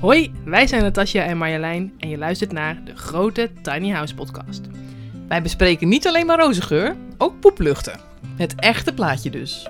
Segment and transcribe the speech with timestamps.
[0.00, 4.60] Hoi, wij zijn Natasja en Marjolein en je luistert naar de grote Tiny House podcast.
[5.28, 8.00] Wij bespreken niet alleen maar rozengeur, ook poepluchten.
[8.36, 9.68] Het echte plaatje dus.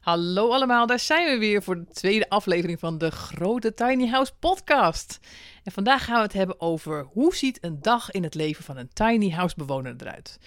[0.00, 4.32] Hallo allemaal, daar zijn we weer voor de tweede aflevering van de grote Tiny House
[4.38, 5.18] podcast.
[5.64, 8.76] En vandaag gaan we het hebben over hoe ziet een dag in het leven van
[8.76, 10.38] een tiny house bewoner eruit.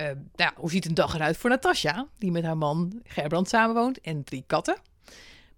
[0.00, 4.00] Uh, nou, hoe ziet een dag eruit voor Natasja, die met haar man Gerbrand samenwoont
[4.00, 4.76] en drie katten.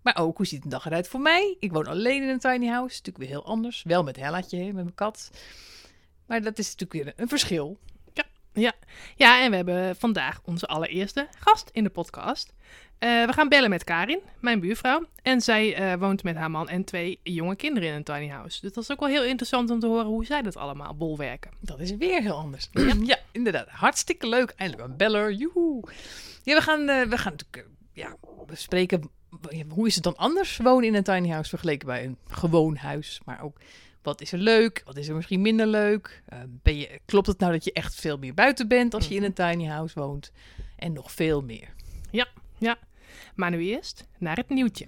[0.02, 1.56] Maar ook hoe ziet een dag eruit voor mij?
[1.58, 3.82] Ik woon alleen in een tiny house, natuurlijk weer heel anders.
[3.82, 5.30] Wel met Hellaatje, met mijn kat.
[6.26, 7.78] Maar dat is natuurlijk weer een verschil.
[8.12, 8.72] Ja, ja.
[9.16, 12.52] ja, en we hebben vandaag onze allereerste gast in de podcast.
[13.00, 15.06] Uh, we gaan bellen met Karin, mijn buurvrouw.
[15.22, 18.60] En zij uh, woont met haar man en twee jonge kinderen in een tiny house.
[18.60, 21.50] Dus dat is ook wel heel interessant om te horen hoe zij dat allemaal bolwerken.
[21.60, 22.68] Dat is weer heel anders.
[22.72, 23.68] ja, ja, inderdaad.
[23.68, 24.52] Hartstikke leuk.
[24.56, 25.32] Eindelijk een beller.
[25.32, 25.82] Joehoe.
[26.42, 29.10] Ja, we gaan, uh, we gaan natuurlijk ja, bespreken
[29.68, 33.20] hoe is het dan anders wonen in een tiny house vergeleken bij een gewoon huis.
[33.24, 33.58] Maar ook
[34.02, 34.82] wat is er leuk?
[34.84, 36.22] Wat is er misschien minder leuk?
[36.62, 39.22] ben je, klopt het nou dat je echt veel meer buiten bent als je in
[39.22, 40.32] een tiny house woont?
[40.76, 41.68] En nog veel meer.
[42.10, 42.28] Ja,
[42.58, 42.78] ja.
[43.40, 44.86] Maar nu eerst naar het nieuwtje.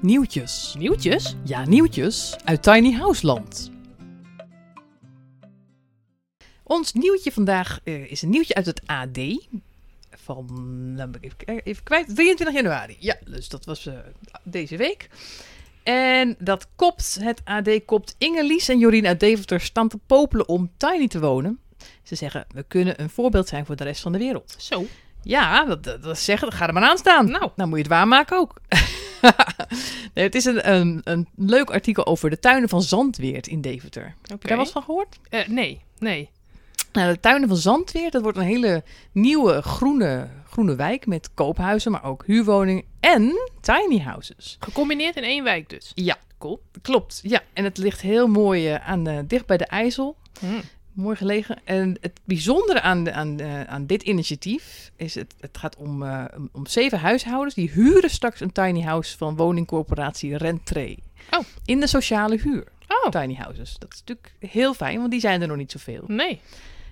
[0.00, 0.74] Nieuwtjes.
[0.78, 1.36] Nieuwtjes?
[1.44, 3.70] Ja, nieuwtjes uit Tiny House Land.
[6.62, 9.18] Ons nieuwtje vandaag uh, is een nieuwtje uit het AD.
[10.10, 10.46] Van,
[10.94, 12.96] nou even, even kwijt, 23 januari.
[12.98, 13.98] Ja, dus dat was uh,
[14.42, 15.08] deze week.
[15.82, 20.48] En dat kopt, het AD kopt Inge Lies en Jorien uit Deventer staan te popelen
[20.48, 21.60] om tiny te wonen.
[22.02, 24.54] Ze zeggen, we kunnen een voorbeeld zijn voor de rest van de wereld.
[24.58, 24.86] Zo.
[25.22, 27.30] Ja, dat, dat, dat zeggen, ga er maar aan staan.
[27.30, 27.50] Nou.
[27.56, 28.60] Dan moet je het waarmaken ook.
[30.14, 34.02] nee, het is een, een, een, leuk artikel over de tuinen van Zandweert in Deventer.
[34.02, 34.16] Okay.
[34.22, 35.18] Heb je daar wat van gehoord?
[35.30, 36.30] Uh, nee, nee.
[36.92, 41.92] Nou, de tuinen van Zandweert, dat wordt een hele nieuwe groene, groene wijk met koophuizen,
[41.92, 44.56] maar ook huurwoningen en tiny houses.
[44.60, 45.92] Gecombineerd in één wijk dus?
[45.94, 46.16] Ja.
[46.38, 46.62] Cool.
[46.82, 47.42] Klopt, ja.
[47.52, 50.16] En het ligt heel mooi uh, aan, uh, dicht bij de IJssel.
[50.40, 50.60] Hmm.
[50.98, 51.56] Mooi gelegen.
[51.64, 56.24] En het bijzondere aan, aan, uh, aan dit initiatief is: het, het gaat om, uh,
[56.52, 60.98] om zeven huishoudens die huren straks een tiny house van woningcorporatie Rentree.
[61.30, 61.44] Oh.
[61.64, 62.66] In de sociale huur.
[62.88, 63.10] Oh.
[63.10, 63.76] Tiny houses.
[63.78, 66.04] Dat is natuurlijk heel fijn, want die zijn er nog niet zoveel.
[66.06, 66.40] Nee.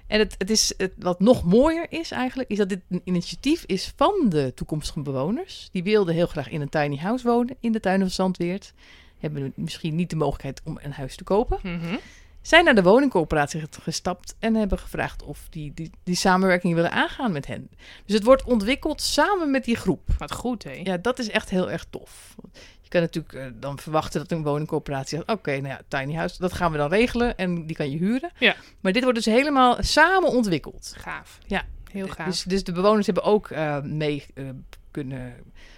[0.07, 3.65] En het, het is, het, wat nog mooier is eigenlijk, is dat dit een initiatief
[3.65, 5.69] is van de toekomstige bewoners.
[5.73, 8.73] Die wilden heel graag in een tiny house wonen in de tuinen van Zandweert.
[9.19, 11.59] Hebben misschien niet de mogelijkheid om een huis te kopen.
[11.63, 11.99] Mm -hmm
[12.47, 17.33] zijn naar de woningcoöperatie gestapt en hebben gevraagd of die, die, die samenwerking willen aangaan
[17.33, 17.71] met hen.
[18.05, 20.09] Dus het wordt ontwikkeld samen met die groep.
[20.19, 20.73] Wat goed, hè?
[20.73, 22.35] Ja, dat is echt heel erg tof.
[22.81, 26.39] Je kan natuurlijk uh, dan verwachten dat een woningcoöperatie zegt: Oké, nou ja, tiny house,
[26.39, 28.31] dat gaan we dan regelen en die kan je huren.
[28.39, 28.57] Ja.
[28.81, 30.95] Maar dit wordt dus helemaal samen ontwikkeld.
[30.97, 31.39] Gaaf.
[31.47, 32.27] Ja, heel gaaf.
[32.27, 34.49] Dus, dus de bewoners hebben ook uh, mee uh,
[34.91, 35.35] kunnen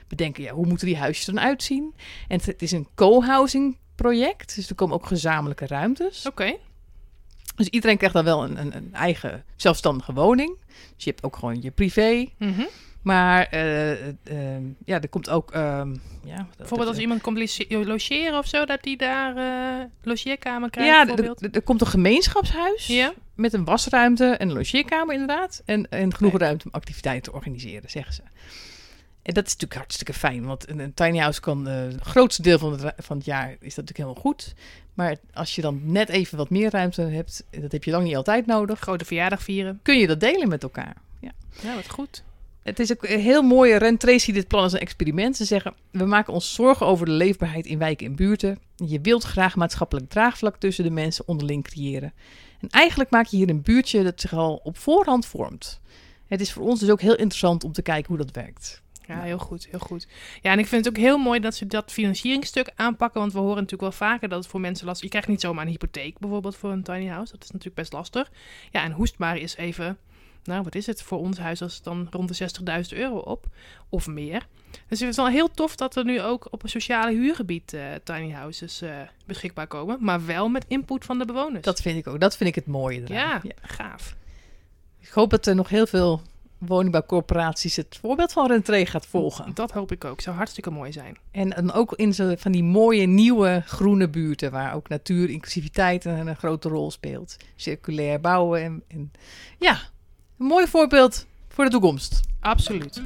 [0.08, 1.94] bedenken: ja, hoe moeten die huisjes dan uitzien?
[2.28, 4.54] En het is een co-housing project.
[4.54, 6.26] Dus er komen ook gezamenlijke ruimtes.
[6.26, 6.42] Oké.
[6.42, 6.58] Okay.
[7.56, 10.56] Dus iedereen krijgt dan wel een, een, een, eigen zelfstandige woning.
[10.94, 12.26] Dus je hebt ook gewoon je privé.
[12.38, 12.68] Mm -hmm.
[13.02, 14.16] Maar uh, uh,
[14.84, 15.50] ja, er komt ook...
[15.52, 21.30] ja, bijvoorbeeld als iemand komt logeren of zo, dat die daar uh, logeerkamer krijgt Ja,
[21.50, 23.12] er komt een gemeenschapshuis ja.
[23.34, 25.62] met een wasruimte en een logeerkamer inderdaad.
[25.64, 28.22] En, en genoeg ruimte om activiteiten te organiseren, zeggen ze.
[29.28, 32.42] En dat is natuurlijk hartstikke fijn, want een, een tiny house kan uh, het grootste
[32.42, 34.54] deel van het, van het jaar is dat natuurlijk helemaal goed.
[34.94, 38.16] Maar als je dan net even wat meer ruimte hebt, dat heb je lang niet
[38.16, 38.80] altijd nodig.
[38.80, 39.80] Grote verjaardag vieren.
[39.82, 40.96] Kun je dat delen met elkaar.
[41.20, 42.22] Ja, ja wat goed.
[42.62, 43.76] Het is ook heel mooi.
[43.76, 45.36] Rentree ziet dit plan als een experiment.
[45.36, 48.58] Ze zeggen, we maken ons zorgen over de leefbaarheid in wijken en buurten.
[48.76, 52.12] Je wilt graag maatschappelijk draagvlak tussen de mensen onderling creëren.
[52.60, 55.80] En eigenlijk maak je hier een buurtje dat zich al op voorhand vormt.
[56.26, 58.82] Het is voor ons dus ook heel interessant om te kijken hoe dat werkt.
[59.08, 60.06] Ja, heel goed, heel goed.
[60.42, 63.20] Ja, en ik vind het ook heel mooi dat ze dat financieringstuk aanpakken.
[63.20, 65.12] Want we horen natuurlijk wel vaker dat het voor mensen lastig is.
[65.12, 67.32] Je krijgt niet zomaar een hypotheek bijvoorbeeld voor een tiny house.
[67.32, 68.30] Dat is natuurlijk best lastig.
[68.70, 69.98] Ja, en hoestbaar is even,
[70.44, 72.50] nou wat is het voor ons huis als dan rond de
[72.92, 73.46] 60.000 euro op
[73.88, 74.46] of meer.
[74.88, 77.82] Dus het is wel heel tof dat er nu ook op een sociale huurgebied uh,
[78.04, 78.90] tiny houses uh,
[79.26, 79.96] beschikbaar komen.
[80.00, 81.64] Maar wel met input van de bewoners.
[81.64, 82.20] Dat vind ik ook.
[82.20, 83.02] Dat vind ik het mooie.
[83.06, 83.52] Ja, ja.
[83.62, 84.16] gaaf.
[85.00, 86.22] Ik hoop dat er nog heel veel
[86.58, 89.54] woningbouwcorporaties het voorbeeld van Rentree gaat volgen.
[89.54, 90.20] Dat hoop ik ook.
[90.20, 91.16] Zou hartstikke mooi zijn.
[91.30, 96.04] En, en ook in zo van die mooie nieuwe groene buurten, waar ook natuur, inclusiviteit
[96.04, 97.36] een, een grote rol speelt.
[97.56, 99.12] Circulair bouwen en, en
[99.58, 99.80] ja,
[100.38, 102.20] een mooi voorbeeld voor de toekomst.
[102.40, 103.02] Absoluut.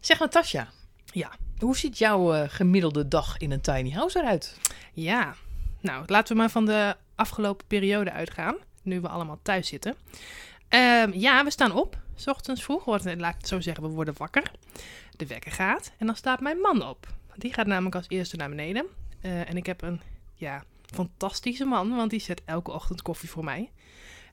[0.00, 0.68] Zeg Natasja.
[1.04, 1.30] Ja.
[1.58, 4.58] Hoe ziet jouw uh, gemiddelde dag in een tiny house eruit?
[4.92, 5.34] Ja,
[5.80, 8.56] nou laten we maar van de afgelopen periode uitgaan.
[8.82, 9.94] Nu we allemaal thuis zitten.
[10.68, 11.98] Ehm, ja, we staan op.
[12.14, 12.84] S ochtends vroeg.
[12.84, 14.50] Wordt, laat ik het zo zeggen, we worden wakker.
[15.16, 15.92] De wekker gaat.
[15.98, 17.06] En dan staat mijn man op.
[17.36, 18.86] Die gaat namelijk als eerste naar beneden.
[19.20, 20.00] Eh, en ik heb een
[20.34, 20.64] ja,
[20.94, 23.70] fantastische man, want die zet elke ochtend koffie voor mij.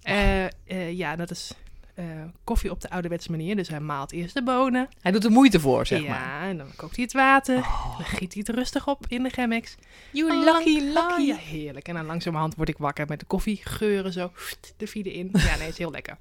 [0.02, 1.54] Eh, eh, ja, dat is
[1.94, 2.06] eh,
[2.44, 3.56] koffie op de ouderwetse manier.
[3.56, 4.90] Dus hij maalt eerst de bonen.
[5.02, 6.50] Hij doet er moeite voor, zeg ja, maar.
[6.50, 7.58] en dan kookt hij het water.
[7.58, 7.98] Oh.
[7.98, 9.76] Dan giet hij het rustig op in de Chemex.
[10.12, 11.22] You En lucky, lucky.
[11.22, 11.88] Ja, heerlijk.
[11.88, 14.32] En dan langzamerhand word ik wakker met de koffie, geuren zo,
[14.78, 15.30] de vierde in.
[15.34, 16.18] Ja, nee, is heel lekker.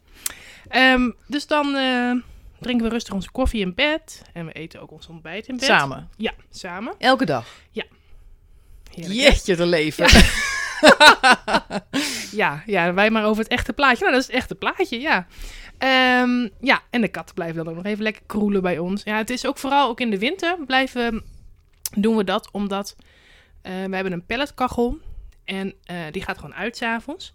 [0.68, 2.12] Ehm, dus dan eh,
[2.60, 4.22] drinken we rustig onze koffie in bed.
[4.32, 5.64] En we eten ook ons ontbijt in bed.
[5.64, 6.08] Samen.
[6.16, 6.94] Ja, samen.
[6.98, 7.46] Elke dag.
[8.94, 9.26] Heerlijk, hè?
[9.26, 10.06] Jeetje te leven.
[12.32, 14.00] Ja, ja, wij maar over het echte plaatje.
[14.00, 15.26] Nou, dat is het echte plaatje, ja.
[15.82, 19.02] Ehm, ja, en de katten blijven dan ook nog even lekker kroelen bij ons.
[19.02, 21.22] Ja, het is ook vooral ook in de winter blijven
[21.96, 22.96] doen we dat, omdat
[23.62, 24.98] eh, we hebben een pelletkachel
[25.44, 27.34] en eh, die gaat gewoon uit s'avonds.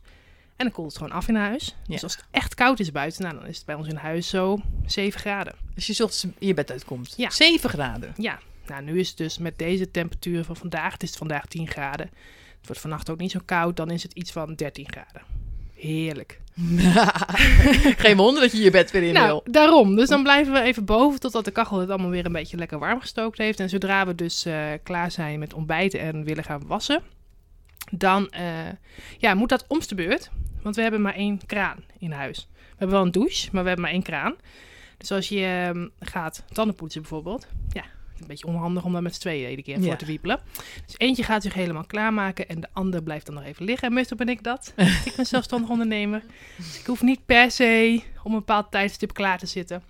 [0.56, 1.66] En dan koelt het gewoon af in huis.
[1.66, 1.94] Ja.
[1.94, 4.28] Dus als het echt koud is buiten, nou, dan is het bij ons in huis
[4.28, 5.54] zo 7 graden.
[5.76, 7.14] Als je 's ochtends je bed uitkomt.
[7.18, 7.30] Ja.
[7.30, 8.14] 7 graden.
[8.18, 11.68] Ja, nou, nu is het dus met deze temperatuur van vandaag, het is vandaag 10
[11.68, 12.10] graden.
[12.58, 15.22] Het wordt vannacht ook niet zo koud, dan is het iets van 13 graden.
[15.74, 16.40] Heerlijk.
[18.04, 19.44] Geen wonder dat je je bed weer in Nou, wil.
[19.46, 19.96] daarom.
[19.96, 22.80] Dus dan blijven we even boven totdat de kachel het allemaal weer een beetje lekker
[22.80, 23.60] warm gestookt heeft.
[23.60, 27.02] En zodra we dus eh, klaar zijn met ontbijten en willen gaan wassen,
[27.92, 28.44] dan eh,
[29.18, 30.30] ja, moet dat omste beurt.
[30.62, 32.48] Want we hebben maar één kraan in huis.
[32.54, 34.36] We hebben wel een douche, maar we hebben maar één kraan.
[34.98, 37.84] Dus als je ehm, gaat tanden poetsen bijvoorbeeld, ja,
[38.22, 39.84] een beetje onhandig om daar met z'n tweeën iedere keer Ja.
[39.86, 40.40] voor te wiepelen.
[40.86, 43.88] Dus eentje gaat zich helemaal klaarmaken en de ander blijft dan nog even liggen.
[43.88, 44.74] En meestal ben ik dat.
[45.06, 46.24] ik ben zelfstandig ondernemer.
[46.58, 49.84] Dus ik hoef niet per se om een bepaald tijdstip klaar te zitten.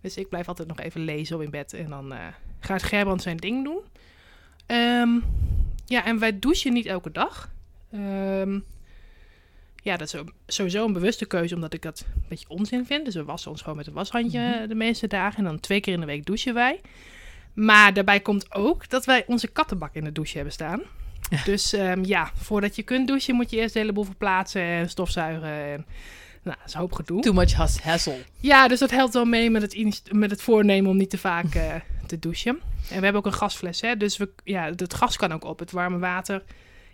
[0.00, 1.72] Dus ik blijf altijd nog even lezen op in bed.
[1.72, 2.18] En dan eh,
[2.60, 3.78] gaat Gerbrand zijn ding doen.
[4.66, 5.10] Ehm,
[5.86, 7.50] ja, en wij douchen niet elke dag.
[7.92, 8.58] Ehm,
[9.82, 13.04] ja, dat is sowieso een bewuste keuze, omdat ik dat een beetje onzin vind.
[13.04, 14.68] Dus we wassen ons gewoon met een washandje Mhm.
[14.68, 15.38] de meeste dagen.
[15.38, 16.80] En dan twee keer in de week douchen wij.
[17.60, 20.80] Maar daarbij komt ook dat wij onze kattenbak in de douche hebben staan.
[21.44, 25.48] Dus ehm, ja, voordat je kunt douchen moet je eerst een heleboel verplaatsen en stofzuigen.
[25.48, 25.86] En,
[26.42, 27.20] nou, dat is een hoop gedoe.
[27.20, 28.24] Too much has- hassle.
[28.38, 31.54] Ja, dus dat helpt wel mee met het, met het voornemen om niet te vaak
[31.54, 31.74] eh,
[32.06, 32.58] te douchen.
[32.90, 33.96] En we hebben ook een gasfles, hè.
[33.96, 35.58] Dus we, ja, het gas kan ook op.
[35.58, 36.42] Het warme water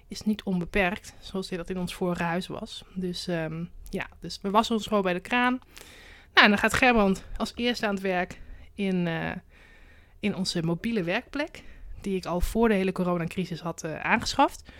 [0.08, 2.84] is niet onbeperkt, zoals dat in ons vorige huis was.
[2.94, 5.58] Dus ehm, ja, dus we wassen ons gewoon bij de kraan.
[6.34, 8.40] Nou, en dan gaat Gerbrand als eerste aan het werk
[8.74, 9.30] in, eh,
[10.20, 11.62] in onze mobiele werkplek.
[12.00, 14.70] Die ik al voor de hele coronacrisis had eh, aangeschaft.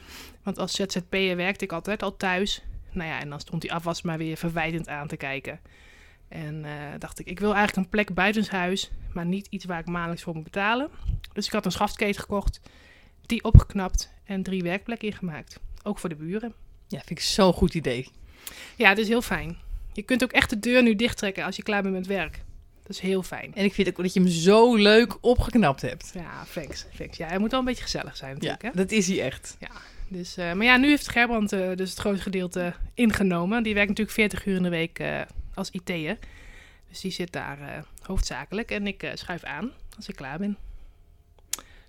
[0.43, 2.63] Want als ZZP'er werkte ik altijd al thuis.
[2.93, 5.61] Nou ja, en dan stond die afwas maar weer verwijtend aan te kijken.
[6.29, 9.87] En eh, dacht ik, ik wil eigenlijk een plek buitenshuis, maar niet iets waar ik
[9.87, 10.91] maandelijks voor moet betalen.
[11.33, 12.61] Dus ik had een schaftketen gekocht,
[13.27, 15.61] die opgeknapt en drie werkplekken ingemaakt.
[15.83, 16.55] Ook voor de buren.
[16.87, 18.09] Ja, vind ik zo'n goed idee.
[18.77, 19.57] Ja, het is heel fijn.
[19.93, 22.45] Je kunt ook echt de deur nu dichttrekken als je klaar bent met werk.
[22.87, 23.55] Dat is heel fijn.
[23.55, 26.11] En ik vind ook dat je hem zo leuk opgeknapt hebt.
[26.15, 26.87] Ja, thanks.
[26.97, 27.17] thanks.
[27.17, 28.63] Ja, hij moet wel een beetje gezellig zijn Ja, natuurlijk.
[28.63, 28.71] Hè?
[28.75, 29.57] dat is hij echt.
[30.09, 33.63] Dus, eh, maar ja, nu heeft Gerbrand eh, dus het grootste gedeelte ingenomen.
[33.63, 35.21] Die werkt natuurlijk 40 uur in de week eh,
[35.55, 36.19] als IT'er.
[36.89, 38.71] Dus die zit daar hoofdzakelijk.
[38.71, 40.57] En ik schuif aan als ik klaar ben.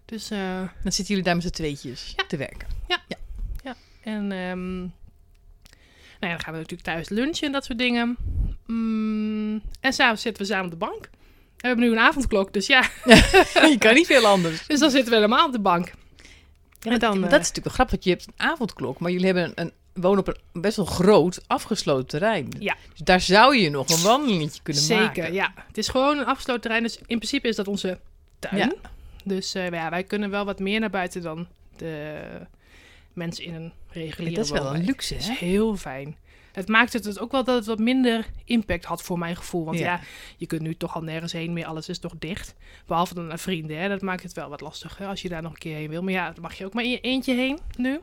[0.05, 2.67] Dus, Dan zitten jullie daar met z'n tweetjes te werken.
[4.01, 4.87] en ehm,
[6.19, 8.17] ja, dan gaan we natuurlijk thuis lunchen en dat soort dingen.
[8.65, 11.03] Mm, en s'avonds zitten we samen op de bank.
[11.03, 11.09] En
[11.57, 12.89] we hebben nu een avondklok, dus ja.
[13.73, 14.67] je kan niet veel anders.
[14.67, 15.91] Dus dan zitten we helemaal op de bank.
[16.79, 18.99] Ja, En dan, maar eh, dat is natuurlijk wel grappig, want je hebt een avondklok,
[18.99, 22.49] maar jullie hebben een, een, wonen op een best wel groot, afgesloten terrein.
[22.59, 22.75] Ja.
[22.91, 25.33] Dus daar zou je nog een wandelingetje kunnen Zeker, maken.
[25.33, 25.53] ja.
[25.67, 26.83] Het is gewoon een afgesloten terrein.
[26.83, 27.99] Dus in principe is dat onze
[28.39, 28.57] tuin.
[28.57, 28.73] Ja.
[29.23, 31.47] Dus eh, ja, wij kunnen wel wat meer naar buiten dan
[31.77, 32.19] de
[33.13, 36.15] mensen in een reguliere dat is wel een luxe, Dat is heel fijn.
[36.51, 39.65] Het maakt het dus ook wel dat het wat minder impact had voor mijn gevoel.
[39.65, 39.85] Want Ja.
[39.85, 39.99] ja,
[40.37, 41.65] je kunt nu toch al nergens heen meer.
[41.65, 42.55] Alles is toch dicht.
[42.85, 43.77] Behalve dan naar vrienden.
[43.77, 43.87] Hè?
[43.87, 46.03] Dat maakt het wel wat lastiger als je daar nog een keer heen wil.
[46.03, 47.99] Maar ja, dan mag je ook maar in je eentje heen nu.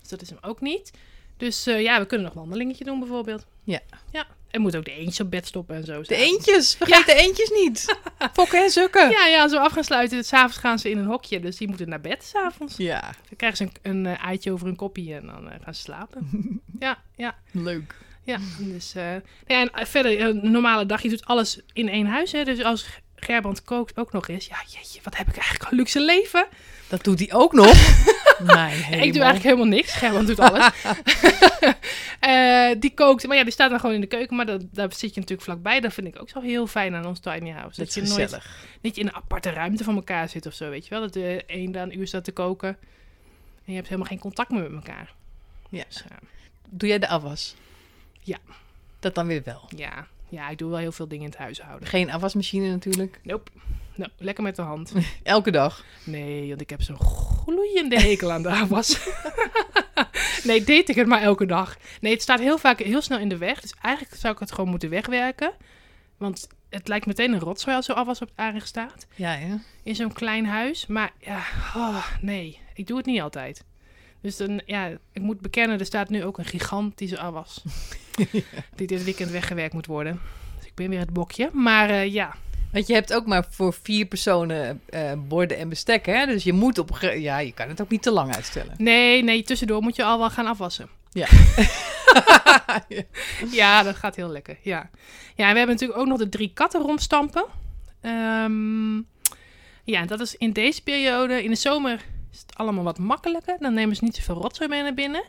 [0.00, 0.92] Dus dat is hem ook niet.
[1.36, 3.46] Dus eh, ja, we kunnen nog een wandelingetje doen bijvoorbeeld.
[3.64, 3.80] Ja.
[4.12, 4.26] Ja.
[4.50, 6.02] En moet ook de eentjes op bed stoppen en zo.
[6.02, 7.98] De eentjes, vergeet de eentjes niet.
[8.32, 9.10] Fokken en zukken.
[9.10, 10.24] Ja, ja, zo af gaan sluiten.
[10.24, 12.76] S'avonds gaan ze in een hokje, dus die moeten naar bed s'avonds.
[12.76, 15.74] Ja, Dan krijgen ze een, een eh, eitje over een kopje en dan eh, gaan
[15.74, 16.28] ze slapen.
[16.78, 17.94] ja, ja, leuk.
[18.22, 18.38] ja.
[18.58, 22.32] Dus, ja, en verder, een normale dag, je doet alles in één huis.
[22.32, 22.44] Hè?
[22.44, 22.86] Dus als
[23.16, 26.46] Gerbrand kookt ook nog eens, ja, jeetje, wat heb ik eigenlijk een luxe leven.
[26.94, 27.74] Dat doet hij ook nog.
[28.54, 29.92] Mijn Ik doe eigenlijk helemaal niks.
[29.92, 30.70] Gerbrand doet alles.
[32.20, 34.36] Eh, die kookt, maar ja, die staat dan gewoon in de keuken.
[34.36, 35.80] Maar dat, daar zit je natuurlijk vlakbij.
[35.80, 37.80] Dat vind ik ook zo heel fijn aan ons tiny house.
[37.80, 38.66] Dat je nooit gezellig.
[38.80, 41.00] niet in een aparte ruimte van elkaar zit of zo, weet je wel.
[41.00, 42.68] Dat de een daar een uur staat te koken.
[42.68, 42.76] En
[43.64, 45.14] je hebt helemaal geen contact meer met elkaar.
[45.68, 45.84] Ja.
[45.88, 46.16] Dus, eh,
[46.68, 47.54] Doe jij de afwas?
[48.20, 48.38] Ja.
[49.00, 49.68] Dat dan weer wel.
[49.76, 50.06] ja.
[50.28, 51.88] ja, ik doe wel heel veel dingen in het huishouden.
[51.88, 53.20] Geen afwasmachine natuurlijk.
[53.22, 53.50] Nope.
[53.94, 54.92] Nou, lekker met de hand.
[55.22, 55.84] Elke dag.
[56.04, 59.08] Nee, want ik heb zo'n gloeiende hekel aan de afwas.
[60.44, 61.76] nee, deed ik het maar elke dag.
[62.00, 63.60] Nee, het staat heel vaak heel snel in de weg.
[63.60, 65.52] Dus eigenlijk zou ik het gewoon moeten wegwerken.
[66.16, 69.06] Want het lijkt meteen een rotzooi als zo'n afwas op het aanrecht staat.
[69.14, 69.58] Ja, ja.
[69.82, 70.86] In zo'n klein huis.
[70.86, 71.38] Maar ja,
[71.76, 73.64] oh, nee, ik doe het niet altijd.
[74.20, 77.62] Dus dan, ja, ik moet bekennen, er staat nu ook een gigantische afwas.
[78.76, 80.20] Die dit weekend weggewerkt moet worden.
[80.58, 81.50] Dus ik ben weer het bokje.
[81.52, 82.36] Maar eh, ja,
[82.74, 86.26] Want je hebt ook maar voor vier personen eh, borden en bestek, hè?
[86.26, 86.98] Dus je moet op...
[87.00, 88.74] Ja, je kan het ook niet te lang uitstellen.
[88.78, 90.88] nee, nee, tussendoor moet je al wel gaan afwassen.
[91.12, 91.26] Ja.
[93.50, 94.56] Ja, dat gaat heel lekker.
[94.62, 94.90] Ja,
[95.34, 97.44] ja en we hebben natuurlijk ook nog de drie katten rondstampen.
[98.00, 98.96] Ehm,
[99.84, 101.42] ja, en dat is in deze periode.
[101.42, 103.56] In de zomer is het allemaal wat makkelijker.
[103.58, 105.24] Dan nemen ze niet zoveel rotzooi mee naar binnen.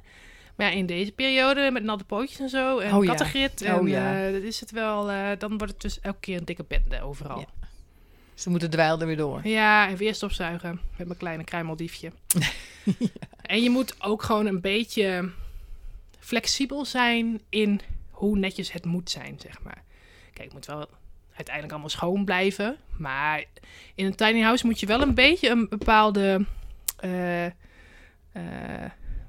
[0.55, 2.79] Maar ja, in deze periode met natte pootjes en zo.
[2.79, 3.09] En Oh ja.
[3.09, 3.61] kattengrit.
[3.61, 4.25] En Oh ja.
[4.27, 5.11] eh, dat is het wel.
[5.11, 7.39] eh, dan wordt het dus elke keer een dikke bende overal.
[7.39, 7.45] Ja.
[8.33, 9.47] Dus dan moet de dweil er weer door.
[9.47, 12.11] Ja, en weer stofzuigen met mijn kleine kruimeldiefje.
[13.41, 15.29] En je moet ook gewoon een beetje
[16.19, 19.83] flexibel zijn in hoe netjes het moet zijn, zeg maar.
[20.33, 20.87] Kijk, het moet wel
[21.33, 22.77] uiteindelijk allemaal schoon blijven.
[22.97, 23.43] Maar
[23.95, 26.45] in een tiny house moet je wel een beetje een bepaalde
[26.97, 27.45] eh,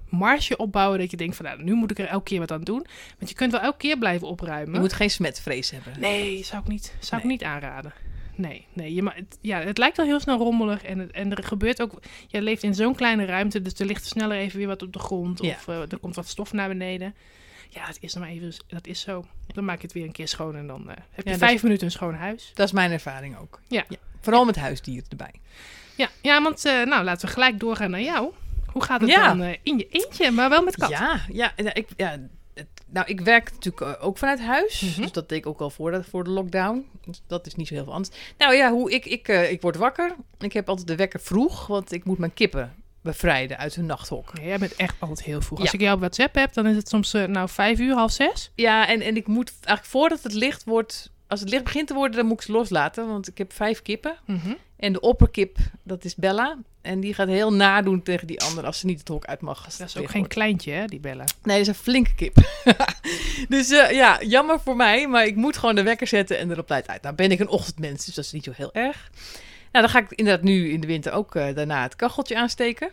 [0.08, 0.98] marge opbouwen.
[0.98, 2.86] Dat je denkt van, nou, nu moet ik er elke keer wat aan doen.
[3.18, 4.75] Want je kunt wel elke keer blijven opruimen.
[4.75, 5.92] Je moet geen smetvrees hebben.
[6.00, 7.92] Nee, zou ik niet, zou ik niet aanraden.
[8.34, 8.94] Nee, nee.
[8.94, 10.82] Je, het, ja, het lijkt wel heel snel rommelig.
[10.82, 12.00] En, het- en er gebeurt ook...
[12.26, 14.98] Je leeft in zo'n kleine ruimte, dus er ligt sneller even weer wat op de
[14.98, 15.42] grond.
[15.42, 15.50] Ja.
[15.54, 17.14] Of eh, er komt wat stof naar beneden.
[17.68, 18.54] Ja, dat is maar even...
[18.66, 19.25] Dat is zo.
[19.46, 21.54] Dan maak je het weer een keer schoon en dan eh, heb je Ja, vijf
[21.54, 22.50] is- minuten een schoon huis.
[22.54, 23.60] Dat is mijn ervaring ook.
[23.68, 23.84] Ja.
[24.20, 25.32] Vooral met huisdieren erbij.
[25.96, 28.32] Ja, ja want eh, nou, laten we gelijk doorgaan naar jou.
[28.76, 29.28] Hoe gaat het Ja.
[29.28, 30.88] dan eh, in je eentje, maar wel met kat?
[30.88, 32.18] Ja, ja, ja, ik, ja
[32.87, 34.80] nou, ik werk natuurlijk eh, ook vanuit huis.
[34.80, 35.00] Mhm.
[35.00, 36.87] Dus dat deed ik ook al voor de, voor de lockdown.
[37.04, 38.16] Dus dat is niet zo heel veel anders.
[38.38, 40.14] Nou ja, hoe ik, ik, eh, ik word wakker.
[40.38, 44.30] Ik heb altijd de wekker vroeg, want ik moet mijn kippen bevrijden uit hun nachthok.
[44.35, 45.61] Ja, Jij bent echt altijd heel vroeg.
[45.61, 48.12] Als ik jou op WhatsApp heb, dan is het soms eh, nou vijf uur, half
[48.12, 48.50] zes.
[48.54, 51.11] Ja, en, en ik moet eigenlijk voordat het licht wordt...
[51.28, 53.06] Als het licht begint te worden, dan moet ik ze loslaten.
[53.09, 54.16] Want ik heb vijf kippen.
[54.26, 54.52] Mhm.
[54.76, 56.59] En de opperkip, dat is Bella.
[56.87, 59.64] En die gaat heel nadoen tegen die andere als ze niet het hok uit mag.
[59.64, 60.35] Dat is ook geen wordt.
[60.35, 61.26] kleintje, hè, die bellen.
[61.43, 62.37] Nee, dat is een flinke kip.
[63.49, 65.09] dus eh, ja, jammer voor mij.
[65.09, 67.02] Maar ik moet gewoon de wekker zetten en erop tijd uit.
[67.02, 69.11] Nou ben ik een ochtendmens, dus dat is niet zo heel erg.
[69.73, 72.90] Nou, dan ga ik inderdaad nu in de winter ook eh, daarna het kacheltje aansteken.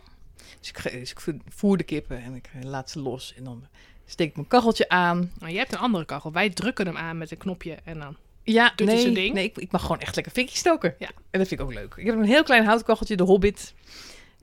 [0.60, 3.34] Dus ik, dus ik voer de kippen en ik eh, laat ze los.
[3.36, 3.66] En dan
[4.06, 5.32] steek ik mijn kacheltje aan.
[5.38, 6.32] Maar jij hebt een andere kachel.
[6.32, 8.16] Wij drukken hem aan met een knopje en dan...
[8.44, 9.34] Ja, Doet hij nee, zijn ding?
[9.34, 10.94] nee ik, ik mag gewoon echt lekker fikjes stoken.
[10.98, 11.08] Ja.
[11.30, 11.94] En dat vind ik ook leuk.
[11.96, 13.74] Ik heb een heel klein houtkacheltje, de Hobbit.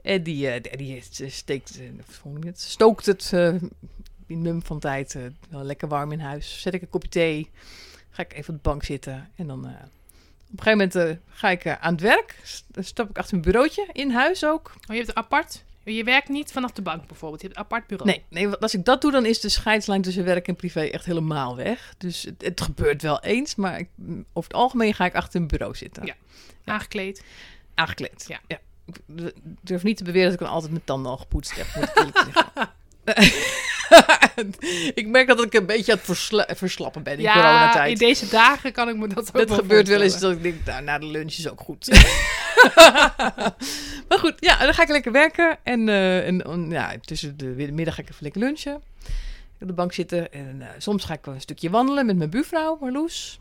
[0.02, 2.60] En die, eh, die die steekt, eh, het?
[2.60, 3.54] stookt het eh,
[4.26, 6.60] in mum van tijd eh, wel lekker warm in huis.
[6.60, 7.50] Zet ik een kopje thee,
[8.10, 9.30] ga ik even op de bank zitten.
[9.36, 12.36] En dan eh, op een gegeven moment eh, ga ik eh, aan het werk.
[12.66, 14.72] Dan stap ik achter mijn bureautje, in huis ook.
[14.74, 15.64] Oh, je hebt een apart...
[15.84, 17.40] Je werkt niet vanaf de bank bijvoorbeeld.
[17.40, 18.10] Je hebt een apart bureau.
[18.10, 20.80] Nee, nee, want als ik dat doe, dan is de scheidslijn tussen werk en privé
[20.80, 21.94] echt helemaal weg.
[21.98, 23.88] Dus het, het gebeurt wel eens, maar ik,
[24.32, 26.06] over het algemeen ga ik achter een bureau zitten.
[26.06, 26.14] Ja.
[26.64, 27.22] Aangekleed.
[27.74, 28.24] Aangekleed.
[28.28, 28.58] Ja.
[28.86, 29.00] Ik
[29.60, 31.90] durf niet te beweren dat ik dan altijd mijn tanden al gepoetst heb, moet
[34.94, 37.92] ik merk dat ik een beetje aan het versla- verslappen ben in ja, coronatijd.
[37.92, 40.64] in deze dagen kan ik me dat ook Dat gebeurt wel eens dat ik denk,
[40.64, 41.88] nou, na de lunch is ook goed.
[44.12, 45.58] maar goed, ja, dan ga ik lekker werken.
[45.62, 48.74] En, eh, en ja, tussen de middag ga ik even lekker lunchen.
[49.60, 50.32] Op de bank zitten.
[50.32, 53.40] En eh, soms ga ik wel een stukje wandelen met mijn buurvrouw, Marloes.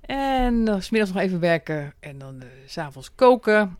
[0.00, 1.94] En dan 's middags nog even werken.
[2.00, 3.78] En dan eh, s s'avonds koken.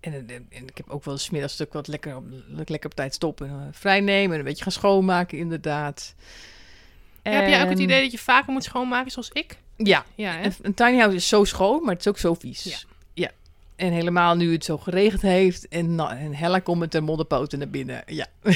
[0.00, 2.94] En, en ik heb ook wel eens 's middags stuk wat lekker op, lekker op
[2.94, 3.48] tijd stoppen.
[3.48, 6.14] En, vrij nemen en een beetje gaan schoonmaken, inderdaad.
[7.22, 9.58] Ja, heb jij ook het idee dat je vaker moet schoonmaken zoals ik?
[9.76, 10.44] Ja, Ja, hè?
[10.44, 12.64] een, een tiny house is zo schoon, maar het is ook zo vies.
[12.64, 12.91] Ja.
[13.76, 17.68] En helemaal nu het zo geregend heeft en, en Hella komt met de modderpoten naar
[17.68, 18.02] binnen.
[18.06, 18.26] Ja.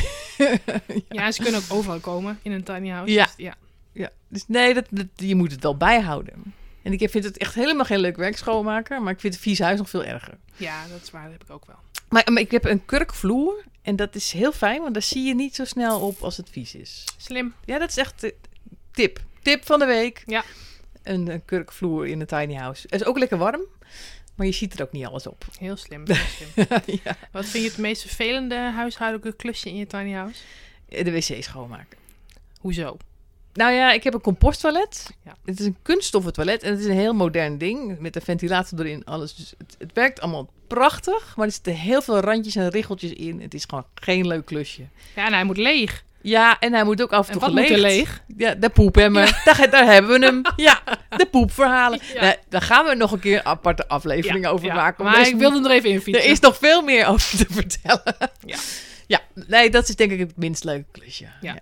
[1.08, 3.12] Ja, ze kunnen ook overal komen in een tiny house.
[3.12, 3.24] Ja.
[3.24, 3.54] Dus, ja.
[3.92, 4.10] ja.
[4.28, 6.54] Dus nee, dat, dat- je moet het wel bijhouden.
[6.82, 9.58] En ik vind het echt helemaal geen leuk werk schoonmaken, maar ik vind het vies
[9.58, 10.34] huis nog veel erger.
[10.56, 11.22] ja, dat is waar.
[11.22, 11.76] Dat heb ik ook wel.
[12.08, 15.34] Maar, maar ik heb een kurkvloer en dat is heel fijn, want daar zie je
[15.34, 17.04] niet zo snel op als het vies is.
[17.16, 17.54] Slim.
[17.64, 18.30] Ja, dat is echt eh,
[18.92, 19.20] tip.
[19.42, 20.22] Tip van de week.
[20.26, 20.44] Ja.
[21.02, 22.82] Een, een kurkvloer in een tiny house.
[22.90, 23.60] Het is ook lekker warm,
[24.36, 25.44] maar je ziet er ook niet alles op.
[25.58, 26.02] Heel slim.
[26.06, 26.16] Heel
[26.54, 26.98] slim.
[27.04, 27.16] ja.
[27.32, 30.40] Wat vind je het meest vervelende huishoudelijke klusje in je tiny house?
[30.88, 31.98] De wc schoonmaken.
[32.60, 32.96] Hoezo?
[33.56, 35.10] nou ja, ik heb een composttoilet.
[35.24, 35.36] Ja.
[35.44, 38.80] Het is een kunststoffen toilet en het is een heel modern ding met een ventilator
[38.80, 39.34] erin, alles.
[39.34, 43.40] Dus het, het werkt allemaal prachtig, maar er zitten heel veel randjes en richeltjes in.
[43.40, 44.86] Het is gewoon geen leuk klusje.
[45.16, 46.04] Ja, en hij moet leeg.
[46.28, 47.80] Ja, en hij moet ook af en En toe geleegd.
[47.80, 48.22] leeg?
[48.36, 49.40] Ja, de poepemmer.
[49.44, 50.42] Daar, daar hebben we hem.
[50.56, 50.80] Ja,
[51.16, 52.00] de poepverhalen.
[52.14, 52.36] Ja.
[52.48, 54.74] Daar gaan we nog een keer een aparte aflevering Ja, over ja.
[54.74, 55.04] maken.
[55.04, 56.24] Maar ik wilde er even in fietsen.
[56.24, 58.14] Er is nog veel meer over te vertellen.
[58.46, 58.56] Ja.
[59.06, 61.26] Ja, nee, dat is denk ik het minst leuke klusje.
[61.40, 61.58] Ja.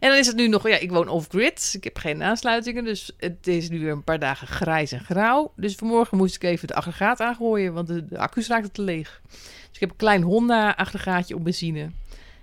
[0.00, 1.72] En dan is het nu nog, ja, ik woon off-grid.
[1.76, 5.52] Ik heb geen aansluitingen, dus het is nu weer een paar dagen grijs en grauw.
[5.56, 9.20] Dus vanmorgen moest ik even het aggregaat aangooien, want de, de accu's raakten te leeg.
[9.30, 9.40] Dus
[9.72, 11.90] ik heb een klein Honda-aggregaatje op benzine.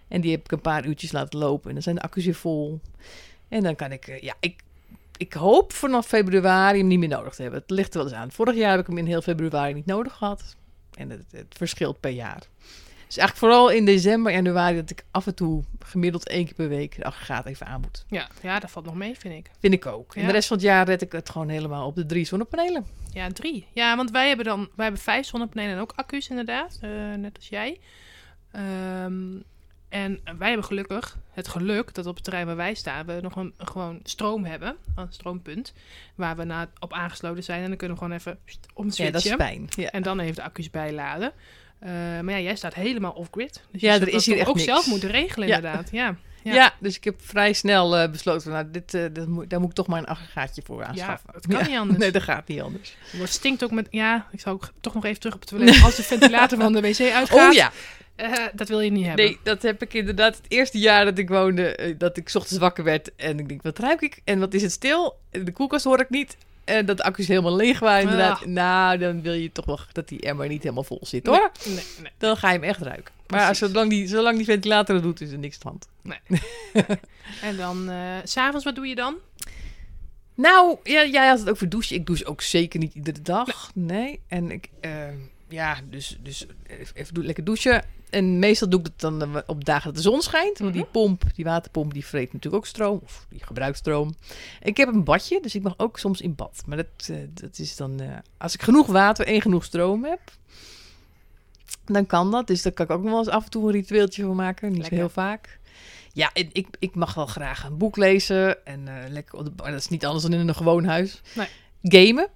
[0.08, 1.68] En die heb ik een paar uurtjes laten lopen.
[1.68, 2.80] En dan zijn de accu's weer vol.
[3.48, 4.62] En dan kan ik, eh, ja, ik,
[5.18, 7.60] ik hoop vanaf februari hem niet meer nodig te hebben.
[7.60, 8.32] Het ligt er wel eens aan.
[8.32, 10.56] Vorig jaar heb ik hem in heel februari niet nodig gehad.
[10.94, 12.44] En het, het verschilt per jaar.
[13.08, 16.70] Dus eigenlijk vooral in december, januari, dat ik af en toe gemiddeld één keer per
[16.70, 18.06] week de aggregaat even aan moet.
[18.08, 19.52] Ja, ja, dat valt nog mee, vind ik.
[19.60, 20.16] Vind ik ook.
[20.16, 20.28] En Ja.
[20.28, 22.86] de rest van het jaar red ik het gewoon helemaal op de drie zonnepanelen.
[23.14, 23.68] Ja, drie.
[23.74, 27.36] Ja, want wij hebben dan wij hebben vijf zonnepanelen en ook accu's inderdaad, eh, net
[27.36, 27.80] als jij.
[28.52, 29.24] Ehm,
[29.96, 33.36] en wij hebben gelukkig het geluk dat op het terrein waar wij staan we nog
[33.36, 35.74] een, gewoon stroom hebben, een stroompunt,
[36.16, 39.14] waar we na, op aangesloten zijn en dan kunnen we gewoon even pst, Ja, omswitchen
[39.14, 39.68] dat is fijn.
[39.70, 39.90] Ja.
[39.90, 41.32] en dan even de accu's bijladen.
[41.80, 41.90] Eh,
[42.22, 43.62] maar ja, jij staat helemaal off-grid.
[43.72, 44.68] Dus Ja, er is dat hier echt ook niks.
[44.68, 45.56] zelf moeten regelen Ja.
[45.56, 45.90] inderdaad.
[45.92, 46.16] Ja.
[46.44, 46.54] Ja.
[46.54, 46.74] Ja.
[46.80, 49.88] dus ik heb vrij snel eh, besloten, nou, dit, dat moet, daar moet ik toch
[49.88, 51.30] maar een aggregaatje voor aanschaffen.
[51.34, 52.00] het kan niet anders.
[52.04, 52.96] Nee, dat gaat niet anders.
[53.18, 55.82] Het stinkt ook met, ja, ik zou ook toch nog even terug op het toilet.
[55.84, 57.72] Als de ventilator van de wc uitgaat, Oh ja,
[58.16, 59.26] eh, dat wil je niet hebben.
[59.26, 62.36] nee, dat heb ik inderdaad het eerste jaar dat ik woonde, eh, dat ik 's
[62.36, 64.22] ochtends wakker werd en ik denk, wat ruik ik?
[64.24, 65.20] En wat is het stil?
[65.32, 66.38] De koelkast hoor ik niet.
[66.64, 68.46] En dat de accu's helemaal leeg waren inderdaad.
[68.46, 71.52] Nou, dan wil je toch wel dat die emmer niet helemaal vol zit hoor.
[71.66, 72.12] Nee, nee, nee.
[72.18, 73.14] Dan ga je hem echt ruiken.
[73.28, 76.42] Maar zolang die, zolang die ventilator het doet, is er niks aan de hand.
[77.42, 79.16] En dan, eh, s s'avonds, wat doe je dan?
[80.36, 81.96] Nou, ja, jij had het ook voor douchen.
[81.96, 83.72] Ik douche ook zeker niet iedere dag.
[83.74, 84.20] Nee.
[84.28, 84.92] En ik, eh,
[85.50, 86.46] ja, dus, dus
[86.94, 87.84] even doe, lekker douchen.
[88.10, 90.60] En meestal doe ik het dan eh, op dagen dat de zon schijnt.
[90.60, 90.92] Want die Mhm.
[90.92, 93.00] pomp, die waterpomp, die vreet natuurlijk ook stroom.
[93.04, 94.16] Of die gebruikt stroom.
[94.62, 96.64] Ik heb een badje, dus ik mag ook soms in bad.
[96.66, 98.00] Maar dat, eh, dat is dan...
[98.00, 100.20] eh, als ik genoeg water en genoeg stroom heb...
[101.86, 102.48] Dan kan dat.
[102.48, 104.68] Dus daar kan ik ook nog wel eens af en toe een ritueeltje van maken.
[104.70, 104.96] Niet Lekker.
[104.98, 105.60] zo heel vaak.
[106.14, 108.66] Ja, en ik, ik mag wel graag een boek lezen.
[108.66, 111.22] En eh, lekker op de, maar dat is niet anders dan in een gewoon huis.
[111.36, 111.48] Nee.
[111.82, 112.28] Gamen.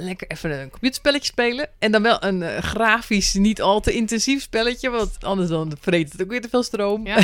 [0.00, 1.68] Lekker even een computerspelletje spelen.
[1.78, 4.90] En dan wel een eh, grafisch, niet al te intensief spelletje.
[4.90, 7.06] Want anders dan vreet het ook weer te veel stroom.
[7.06, 7.18] Ja,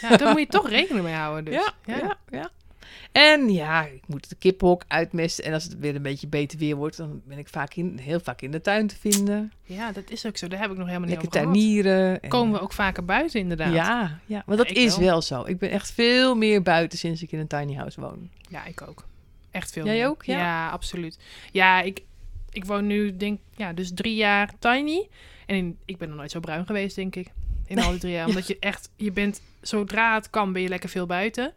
[0.00, 1.44] ja daar moet je toch rekening mee houden.
[1.44, 1.54] Dus.
[1.54, 2.50] Ja, ja, ja.
[3.14, 5.44] En ja, ik moet de kiphok uitmesten.
[5.44, 8.20] En als het weer een beetje beter weer wordt, dan ben ik vaak in, heel
[8.20, 9.52] vaak in de tuin te vinden.
[9.62, 10.48] Ja, dat is ook zo.
[10.48, 12.20] Daar heb ik nog helemaal niet Lekker over tuinieren.
[12.20, 13.72] En, Komen we ook vaker buiten inderdaad.
[13.72, 15.04] Ja, ja, want dat is wel.
[15.04, 15.44] wel zo.
[15.44, 18.30] Ik ben echt veel meer buiten sinds ik in een tiny house woon.
[18.48, 19.04] Ja, ik ook.
[19.50, 20.08] Echt veel Jij meer.
[20.08, 20.38] ook, ja?
[20.38, 21.18] Ja, absoluut.
[21.52, 22.02] Ja, ik,
[22.54, 25.08] ik woon nu, denk ja, dus drie jaar tiny.
[25.46, 27.32] En in- ik ben nog nooit zo bruin geweest, denk ik.
[27.66, 28.26] In al die drie jaar.
[28.32, 31.52] Omdat je echt, je bent, zodra het kan, ben je lekker veel buiten.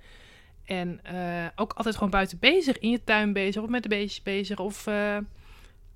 [0.66, 2.80] En eh, ook altijd gewoon buiten bezig.
[2.80, 4.60] In je tuin bezig, of met de beestjes bezig.
[4.60, 5.18] Of eh,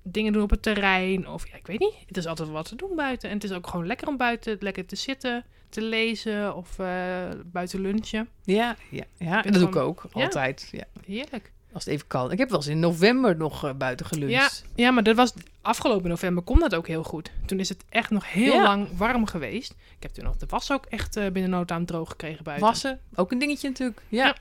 [0.02, 1.28] dingen doen op het terrein.
[1.28, 1.94] Of ja, ik weet niet.
[2.06, 3.28] Het is altijd wat te doen buiten.
[3.28, 6.56] En het is ook gewoon lekker om buiten lekker te zitten, te lezen.
[6.56, 8.28] Of eh, buiten lunchen.
[8.44, 9.42] Ja, ja, ja.
[9.42, 10.04] dat doe ik ook.
[10.12, 10.68] Altijd.
[10.72, 10.84] Ja.
[11.06, 11.51] Heerlijk.
[11.72, 12.30] Als het even kan.
[12.32, 14.32] Ik heb wel eens in november nog eh, buiten geluncht.
[14.32, 14.50] Ja,
[14.84, 17.30] ja, maar dat was afgelopen november kon dat ook heel goed.
[17.46, 18.62] Toen is het echt nog heel Ja.
[18.62, 19.70] lang warm geweest.
[19.70, 22.66] Ik heb toen nog de was ook echt eh, binnen no time droog gekregen buiten.
[22.66, 24.02] Wassen, ook een dingetje natuurlijk.
[24.08, 24.36] Ja.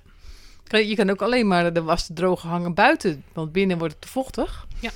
[0.63, 0.77] Ja.
[0.77, 4.07] Je kan ook alleen maar de was droog hangen buiten, want binnen wordt het te
[4.07, 4.67] vochtig.
[4.79, 4.91] Ja.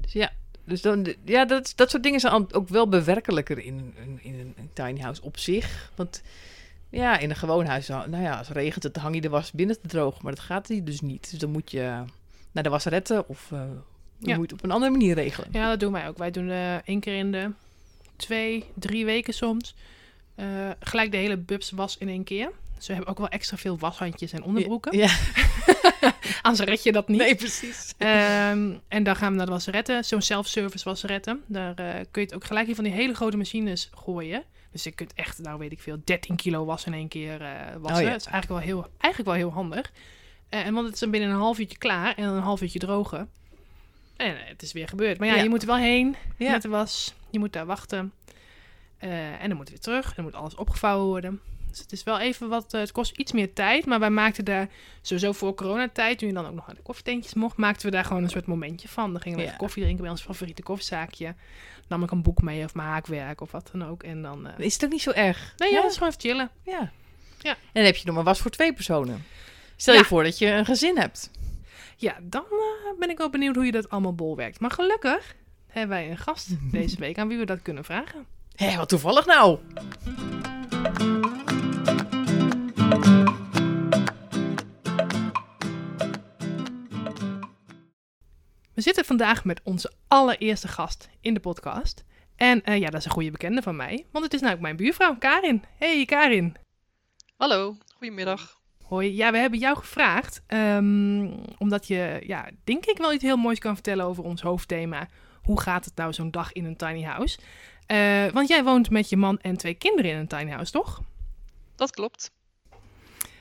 [0.00, 0.32] Dus ja,
[0.64, 4.70] dus dan, ja dat, dat soort dingen zijn ook wel bewerkelijker in, een- in een
[4.72, 5.90] tiny house op zich.
[5.94, 6.22] Want
[6.94, 9.52] ja, in een gewoon huis, nou ja, als het regent, het, hang je de was
[9.52, 10.22] binnen te droog.
[10.22, 11.30] Maar dat gaat hier dus niet.
[11.30, 12.02] Dus dan moet je
[12.52, 13.56] naar de wasseretten of Ja.
[14.18, 15.48] moet je het op een andere manier regelen.
[15.52, 16.18] Ja, dat doen wij ook.
[16.18, 17.50] Wij doen eh één keer in de
[18.16, 19.74] twee, drie weken soms.
[20.34, 20.46] eh,
[20.80, 22.50] gelijk de hele bubs was in één keer.
[22.76, 24.96] Dus we hebben ook wel extra veel washandjes en onderbroeken.
[24.98, 25.08] Ja,
[26.42, 27.18] Anders red je dat niet.
[27.18, 27.94] nee, precies.
[27.98, 30.04] Ehm, en dan gaan we naar de wasseretten.
[30.04, 31.42] Zo'n self-service wasseretten.
[31.46, 34.42] Daar kun je het ook gelijk in van die hele grote machines gooien.
[34.74, 37.76] Dus je kunt echt, nou weet ik veel, 13 kilo was in één keer eh,
[37.78, 37.98] wassen.
[37.98, 38.10] Oh ja.
[38.10, 39.92] Dat is eigenlijk wel heel, eigenlijk wel heel handig.
[40.48, 42.62] Eh, en want het is dan binnen een half uurtje klaar en dan een half
[42.62, 43.30] uurtje drogen.
[44.16, 45.18] En eh, het is weer gebeurd.
[45.18, 45.42] Maar ja, Ja.
[45.42, 46.50] je moet er wel heen Ja.
[46.50, 47.14] met de was.
[47.30, 48.12] Je moet daar wachten.
[48.98, 50.14] En dan moet het weer terug.
[50.14, 51.40] Dan moet alles opgevouwen worden.
[51.74, 52.74] Dus het is wel even wat...
[52.74, 53.86] eh, het kost iets meer tijd.
[53.86, 54.68] Maar wij maakten daar
[55.02, 56.18] sowieso voor coronatijd...
[56.18, 57.56] toen je dan ook nog naar de koffietentjes mocht...
[57.56, 59.12] maakten we daar gewoon een soort momentje van.
[59.12, 59.48] Dan gingen we Ja.
[59.48, 61.34] even koffie drinken bij ons favoriete koffiezaakje.
[61.88, 64.02] Nam ik een boek mee of mijn haakwerk of wat dan ook.
[64.02, 64.46] En dan...
[64.46, 65.54] eh, Is het ook niet zo erg?
[65.56, 66.50] nee, ja, dat is gewoon even chillen.
[66.64, 66.90] Ja.
[67.38, 67.50] Ja.
[67.50, 69.24] En dan heb je nog maar was voor twee personen.
[69.76, 71.30] Stel je voor dat je een gezin hebt.
[71.96, 74.60] Ja, dan eh, ben ik wel benieuwd hoe je dat allemaal bolwerkt.
[74.60, 75.34] Maar gelukkig
[75.66, 78.26] hebben wij een gast deze week aan wie we dat kunnen vragen.
[78.56, 79.58] Hé, wat toevallig nou.
[80.84, 80.90] We
[88.80, 92.04] zitten vandaag met onze allereerste gast in de podcast.
[92.36, 94.76] En eh, ja, dat is een goede bekende van mij, want het is namelijk mijn
[94.76, 95.64] buurvrouw, Karin.
[95.78, 96.56] Hey Karin.
[97.36, 98.60] Hallo, goedemiddag.
[98.82, 103.36] Hoi, ja, we hebben jou gevraagd, ehm, omdat je, ja, denk ik wel iets heel
[103.36, 105.08] moois kan vertellen over ons hoofdthema.
[105.42, 107.38] Hoe gaat het nou zo'n dag in een tiny house?
[107.86, 111.00] Eh, want jij woont met je man en twee kinderen in een tiny house, toch?
[111.76, 112.30] Dat klopt.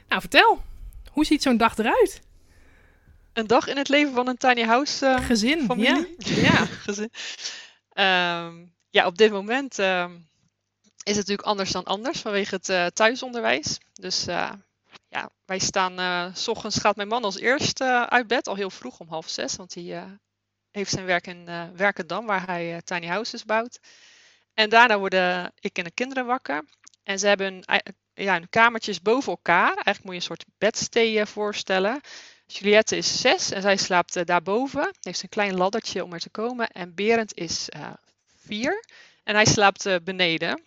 [0.08, 0.62] Nou, vertel.
[1.12, 2.21] Hoe ziet zo'n dag eruit?
[3.34, 5.65] Een dag in het leven van een tiny house eh, Gezin, ja.
[5.65, 6.15] familie.
[6.17, 6.65] Ja.
[6.86, 7.10] Gezin.
[7.89, 10.12] Ehm, ja, op dit moment ehm,
[11.03, 13.77] is het natuurlijk anders dan anders vanwege het eh, thuisonderwijs.
[13.93, 14.23] Dus
[15.10, 18.99] ja, wij staan, s ochtends gaat mijn man als eerst uit bed, al heel vroeg
[18.99, 20.17] om half zes, want hij
[20.71, 23.79] heeft zijn werk in eh Werkendam, waar hij tiny houses bouwt.
[24.53, 26.63] En daarna worden ik en de kinderen wakker.
[27.03, 27.63] En ze hebben
[28.13, 29.73] ja, hun kamertjes boven elkaar.
[29.73, 32.01] Eigenlijk moet je een soort bedstee eh, voorstellen.
[32.45, 34.95] Juliette is zes en zij slaapt eh, daarboven.
[35.01, 36.67] Heeft een klein laddertje om er te komen.
[36.67, 37.93] En Berend is eh,
[38.35, 38.85] vier
[39.23, 40.61] en hij slaapt beneden.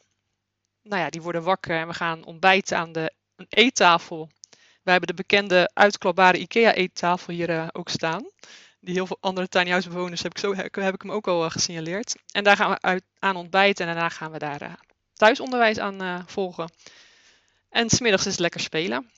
[0.83, 4.29] Nou ja, die worden wakker en we gaan ontbijten aan de een eettafel.
[4.83, 8.31] We hebben de bekende uitklapbare IKEA-eettafel hier ook staan.
[8.87, 11.44] Die heel veel andere tiny house bewoners heb ik, zo, heb ik hem ook al
[11.44, 12.16] eh, gesignaleerd.
[12.33, 14.72] En daar gaan we uit, aan ontbijten en daarna gaan we daar eh,
[15.12, 16.70] thuisonderwijs aan eh, volgen.
[17.70, 19.11] En smiddags is het lekker spelen.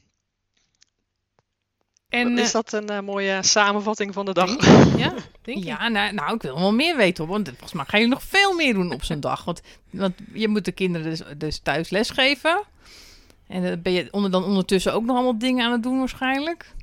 [2.09, 4.67] En, is dat een mooie samenvatting van de dag?
[4.97, 5.65] ja, denk ik.
[5.65, 7.33] Ja, nou, nou, ik wil wel meer weten hoor.
[7.33, 9.45] Want volgens mij ga je nog veel meer doen op zo'n dag.
[9.45, 12.63] Want, want je moet de kinderen dus, dus thuis lesgeven.
[13.47, 16.77] En dan ben je onder, dan ondertussen ook nog allemaal dingen aan het doen waarschijnlijk.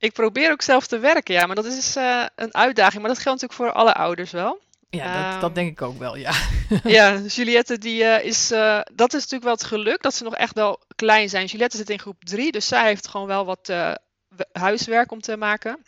[0.00, 3.00] Ik probeer ook zelf te werken, ja, maar dat is eh, een uitdaging.
[3.02, 4.60] Maar dat geldt natuurlijk voor alle ouders wel.
[4.90, 5.40] Ja, dat, Ehm.
[5.40, 6.32] dat denk ik ook wel, ja.
[6.84, 10.34] ja, Juliette, die eh, is, eh, dat is natuurlijk wel het geluk dat ze nog
[10.36, 11.46] echt wel klein zijn.
[11.46, 13.98] Juliette zit in groep 3, dus zij heeft gewoon wel wat we-
[14.52, 15.82] huiswerk om te maken.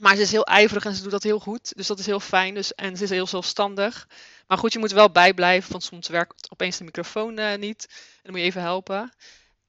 [0.00, 1.72] Maar ze is heel ijverig en ze doet dat heel goed.
[1.76, 2.54] Dus dat is heel fijn.
[2.54, 4.08] Dus, en ze is heel zelfstandig.
[4.46, 7.86] Maar goed, je moet er wel bijblijven, want soms werkt opeens de microfoon niet.
[7.88, 9.12] En dan moet je even helpen.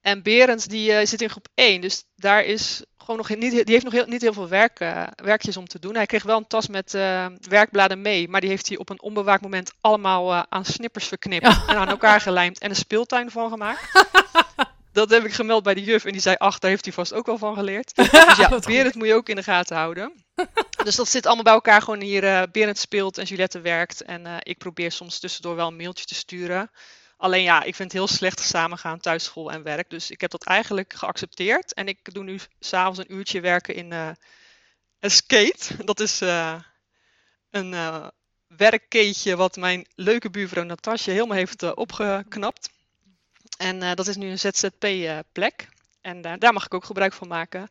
[0.04, 1.80] En Berend, die eh, zit in groep 1.
[1.80, 5.06] Dus daar is gewoon nog niet, die heeft nog heel, niet heel veel werk, eh,
[5.16, 5.94] werkjes om te doen.
[5.94, 8.28] Hij kreeg wel een tas met eh, werkbladen mee.
[8.28, 11.44] Maar die heeft hij op een onbewaakt moment allemaal aan snippers verknipt.
[11.44, 13.80] En aan elkaar gelijmd en een speeltuin van gemaakt.
[14.92, 17.12] Dat heb ik gemeld bij de juf en die zei, ach, daar heeft hij vast
[17.12, 17.94] ook wel van geleerd.
[17.96, 18.58] Dus ja.
[18.58, 20.12] Berend moet je ook in de gaten houden.
[20.84, 22.50] Dus dat zit allemaal bij elkaar gewoon hier.
[22.50, 24.02] Berend speelt en Juliette werkt.
[24.02, 26.70] En ik probeer soms tussendoor wel een mailtje te sturen.
[27.16, 29.90] Alleen ja, ik vind het heel slecht samengaan thuis school en werk.
[29.90, 31.74] Dus ik heb dat eigenlijk geaccepteerd.
[31.74, 34.10] En ik doe nu s'avonds een uurtje werken in eh
[35.00, 35.76] een skate.
[35.84, 36.60] Dat is eh,
[37.50, 38.06] een eh
[38.46, 42.70] werkkeetje wat mijn leuke buurvrouw Natasja helemaal heeft opgeknapt.
[43.58, 45.68] En dat is nu een ZZP-plek.
[46.00, 47.68] en daar- mag ik ook gebruik van maken.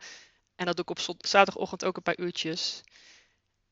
[0.55, 2.81] En dat doe ik op zaterdagochtend ook een paar uurtjes.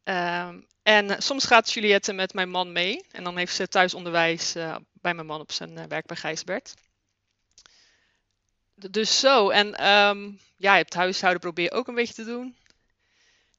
[0.04, 3.06] Ehm, en soms gaat Juliette met mijn man mee.
[3.12, 6.74] En dan heeft ze thuisonderwijs eh, bij mijn man op zijn eh, werk bij Gijsbert.
[8.76, 9.50] Dus zo.
[9.50, 12.56] En ehm, ja, huishouden probeer ook een beetje te doen.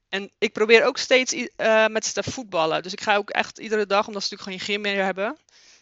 [0.09, 2.83] En ik probeer ook steeds eh, met ze te voetballen.
[2.83, 5.37] Dus ik ga ook echt iedere dag, omdat ze natuurlijk geen gym meer hebben,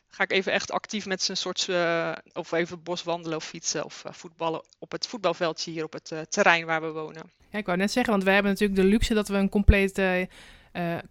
[0.07, 3.45] ga ik even echt actief met ze een soort, eh, of even bos wandelen of
[3.45, 7.31] fietsen of voetballen op het voetbalveldje hier op het terrein waar we wonen.
[7.49, 10.01] Ja, ik wou net zeggen, want wij hebben natuurlijk de luxe dat we een compleet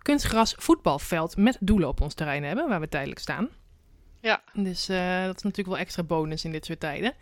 [0.03, 3.49] kunstgras voetbalveld met doelen op ons terrein hebben, waar we tijdelijk staan.
[4.21, 4.43] Ja.
[4.53, 7.13] Dus eh, dat is natuurlijk wel extra bonus in dit soort tijden.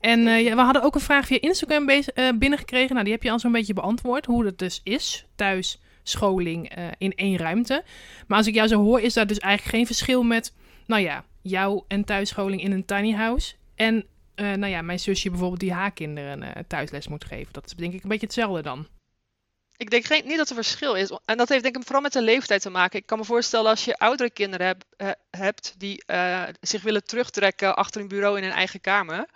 [0.00, 2.92] En eh, ja, we hadden ook een vraag via Instagram eh, binnengekregen.
[2.92, 4.26] Nou, die heb je al zo'n beetje beantwoord.
[4.26, 7.84] Hoe dat dus is, thuis, scholing in één ruimte.
[8.26, 10.54] Maar als ik jou zo hoor, is daar dus eigenlijk geen verschil met,
[10.86, 13.54] nou ja, jou en thuisscholing in een tiny house.
[13.74, 17.52] En, nou ja, mijn zusje bijvoorbeeld die haar kinderen thuisles moet geven.
[17.52, 18.86] Dat is denk ik een beetje hetzelfde dan.
[19.78, 21.10] Ik denk geen, niet dat er verschil is.
[21.24, 22.98] En dat heeft denk ik vooral met de leeftijd te maken.
[22.98, 27.04] Ik kan me voorstellen als je oudere kinderen heb- eh, hebt die eh, zich willen
[27.04, 29.26] terugtrekken achter een bureau in hun eigen kamer.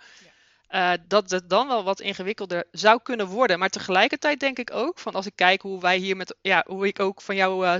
[0.67, 3.59] eh, dat het dan wel wat ingewikkelder zou kunnen worden.
[3.59, 6.87] Maar tegelijkertijd denk ik ook, van als ik kijk hoe wij hier met, ja, hoe
[6.87, 7.79] ik ook van jouw,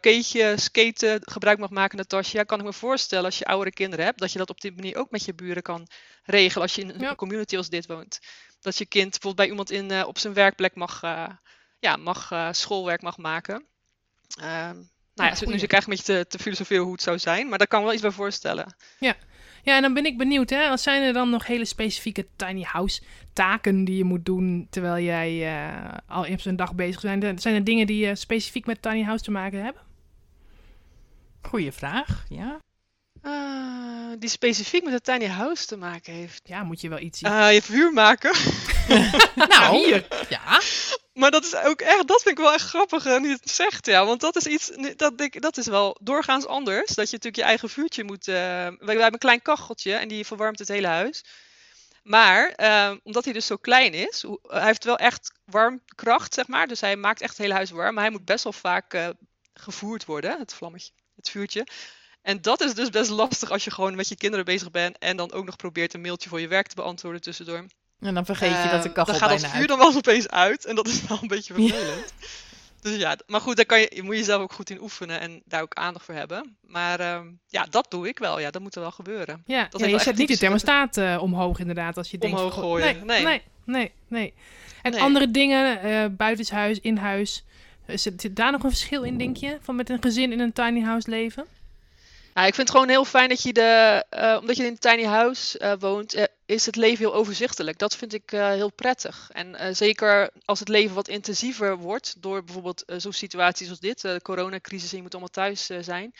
[0.00, 4.18] keetje skaten gebruik mag maken, Natasja, kan ik me voorstellen als je oudere kinderen hebt,
[4.18, 5.86] dat je dat op die manier ook met je buren kan
[6.24, 7.14] regelen als je in een Ja.
[7.14, 8.18] community als dit woont.
[8.60, 11.00] Dat je kind bijvoorbeeld bij iemand in, op zijn werkplek mag,
[11.78, 13.64] ja, mag eh, schoolwerk mag maken.
[14.40, 14.76] Ehm,
[15.14, 17.18] nou ja, Ja, nu zit ik eigenlijk een beetje te, te filosoferen hoe het zou
[17.18, 18.76] zijn, maar daar kan ik wel iets bij voorstellen.
[19.62, 20.68] Ja, en dan ben ik benieuwd, hè.
[20.68, 25.04] Als zijn er dan nog hele specifieke tiny house taken die je moet doen terwijl
[25.04, 27.42] jij eh, al op zo'n dag bezig bent?
[27.42, 29.82] Zijn er dingen die eh, specifiek met tiny house te maken hebben?
[31.42, 32.58] Goeie vraag, ja.
[33.28, 36.40] Ah, die specifiek met het tiny house te maken heeft.
[36.44, 37.30] Ja, moet je wel iets zien.
[37.30, 38.34] Ah, je vuur maken.
[39.48, 40.06] Nou, hier.
[40.28, 40.60] ja.
[41.12, 44.06] Maar dat is ook echt, dat vind ik wel echt grappig nu het zegt, ja.
[44.06, 46.86] Want dat is iets, dat, ik, dat is wel doorgaans anders.
[46.86, 48.28] Dat je natuurlijk je eigen vuurtje moet...
[48.28, 51.24] eh, wij, wij hebben een klein kacheltje en die verwarmt het hele huis.
[52.02, 56.66] Maar eh, omdat hij dus zo klein is, hij heeft wel echt warmkracht, zeg maar.
[56.66, 57.94] Dus hij maakt echt het hele huis warm.
[57.94, 59.08] Maar hij moet best wel vaak eh,
[59.54, 61.66] gevoerd worden, het vlammetje, het vuurtje.
[62.22, 65.16] En dat is dus best lastig als je gewoon met je kinderen bezig bent en
[65.16, 67.64] dan ook nog probeert een mailtje voor je werk te beantwoorden tussendoor.
[68.00, 69.68] En dan vergeet je dat de Eh, kachel Dan gaat dat vuur uit.
[69.68, 72.12] dan wel eens opeens uit en dat is wel een beetje vervelend.
[72.80, 75.42] Dus ja, maar goed, daar kan je, je moet jezelf ook goed in oefenen en
[75.44, 76.56] daar ook aandacht voor hebben.
[76.66, 78.40] Maar ehm, ja, dat doe ik wel.
[78.40, 79.42] Ja, dat moet er wel gebeuren.
[79.46, 82.36] Ja, Dat ja, is je zet niet de thermostaat eh, omhoog inderdaad als je denkt...
[82.36, 83.06] Omhoog gooien.
[83.06, 83.24] Nee, Nee.
[83.24, 84.34] nee, nee, nee.
[84.82, 85.00] En Nee.
[85.00, 87.44] andere dingen, eh buitenshuis, in huis...
[87.86, 89.58] Is het- Zit daar nog een verschil in, denk je?
[89.60, 91.46] Van met een gezin in een tiny house leven?
[92.38, 94.78] Ja, ik vind het gewoon heel fijn dat je de, eh, omdat je in een
[94.78, 97.78] tiny house eh, woont, eh, is het leven heel overzichtelijk.
[97.78, 99.30] Dat vind ik heel prettig.
[99.32, 104.20] En zeker als het leven wat intensiever wordt door bijvoorbeeld zo'n situaties als dit, de
[104.22, 106.14] coronacrisis en je moet allemaal thuis zijn,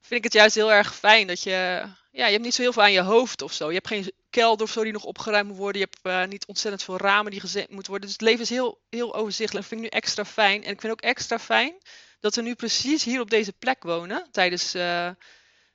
[0.00, 2.72] vind ik het juist heel erg fijn dat je, ja, je hebt niet zo heel
[2.72, 3.68] veel aan je hoofd of zo.
[3.68, 5.80] Je hebt geen kelder of zo die nog opgeruimd moet worden.
[5.80, 8.08] Je hebt niet ontzettend veel ramen die gezet moeten worden.
[8.08, 9.68] Dus het leven is heel, heel overzichtelijk.
[9.68, 10.64] Dat vind ik nu extra fijn.
[10.64, 11.74] En ik vind ook extra fijn
[12.20, 14.74] dat we nu precies hier op deze plek wonen tijdens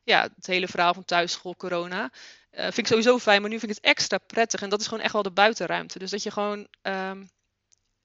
[0.06, 2.12] ja, het hele verhaal van thuisschool, corona.
[2.50, 4.62] Eh, vind ik sowieso fijn, maar nu vind ik het extra prettig.
[4.62, 6.00] En dat is gewoon echt wel de buitenruimte.
[6.00, 6.68] Dus dat je gewoon...
[6.82, 7.24] ehm,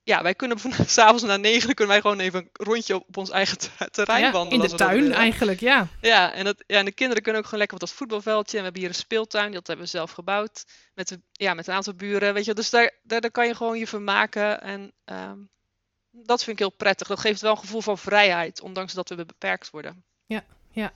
[0.02, 3.30] ja, wij kunnen van- s'avonds na negen kunnen wij gewoon even een rondje op, ons
[3.30, 4.64] eigen te- terrein Ja, wandelen.
[4.64, 5.86] in de tuin eigenlijk, ja.
[6.00, 8.52] Ja en, dat, ja, en de kinderen kunnen ook gewoon lekker op dat voetbalveldje.
[8.52, 10.64] En we hebben hier een speeltuin, dat hebben we zelf gebouwd.
[10.94, 12.54] Met, de, ja, met een aantal buren, weet je.
[12.54, 14.60] Dus daar, daar, daar kan je gewoon je vermaken.
[14.62, 15.38] En ehm,
[16.10, 17.06] dat vind ik heel prettig.
[17.08, 20.04] Dat geeft wel een gevoel van vrijheid, ondanks dat we beperkt worden.
[20.72, 20.92] Ja,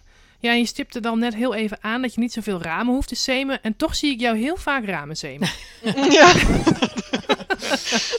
[0.53, 3.15] en je stipte dan net heel even aan dat je niet zoveel ramen hoeft te
[3.15, 3.63] semen.
[3.63, 5.49] En toch zie ik jou heel vaak ramen semen.
[6.11, 6.33] Ja.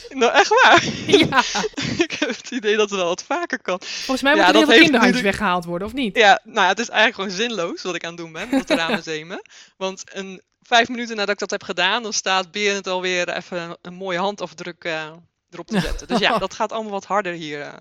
[0.09, 0.83] nou, echt waar.
[1.07, 1.43] ja,
[2.03, 3.77] ik heb het idee dat het wel wat vaker kan.
[3.81, 6.17] volgens mij Ja, moeten er dat heel veel kinderhandjes weggehaald worden, of niet?
[6.17, 8.69] Ja, nou ja, het is eigenlijk gewoon zinloos wat ik aan het doen ben, dat
[8.69, 9.41] ramen zemen.
[9.77, 13.77] Want een, vijf minuten nadat ik dat heb gedaan, dan staat Berend alweer even een,
[13.81, 15.11] een mooie handafdruk eh,
[15.49, 16.07] erop te zetten.
[16.07, 17.61] Dus ja, dat gaat allemaal wat harder hier.
[17.61, 17.73] eh,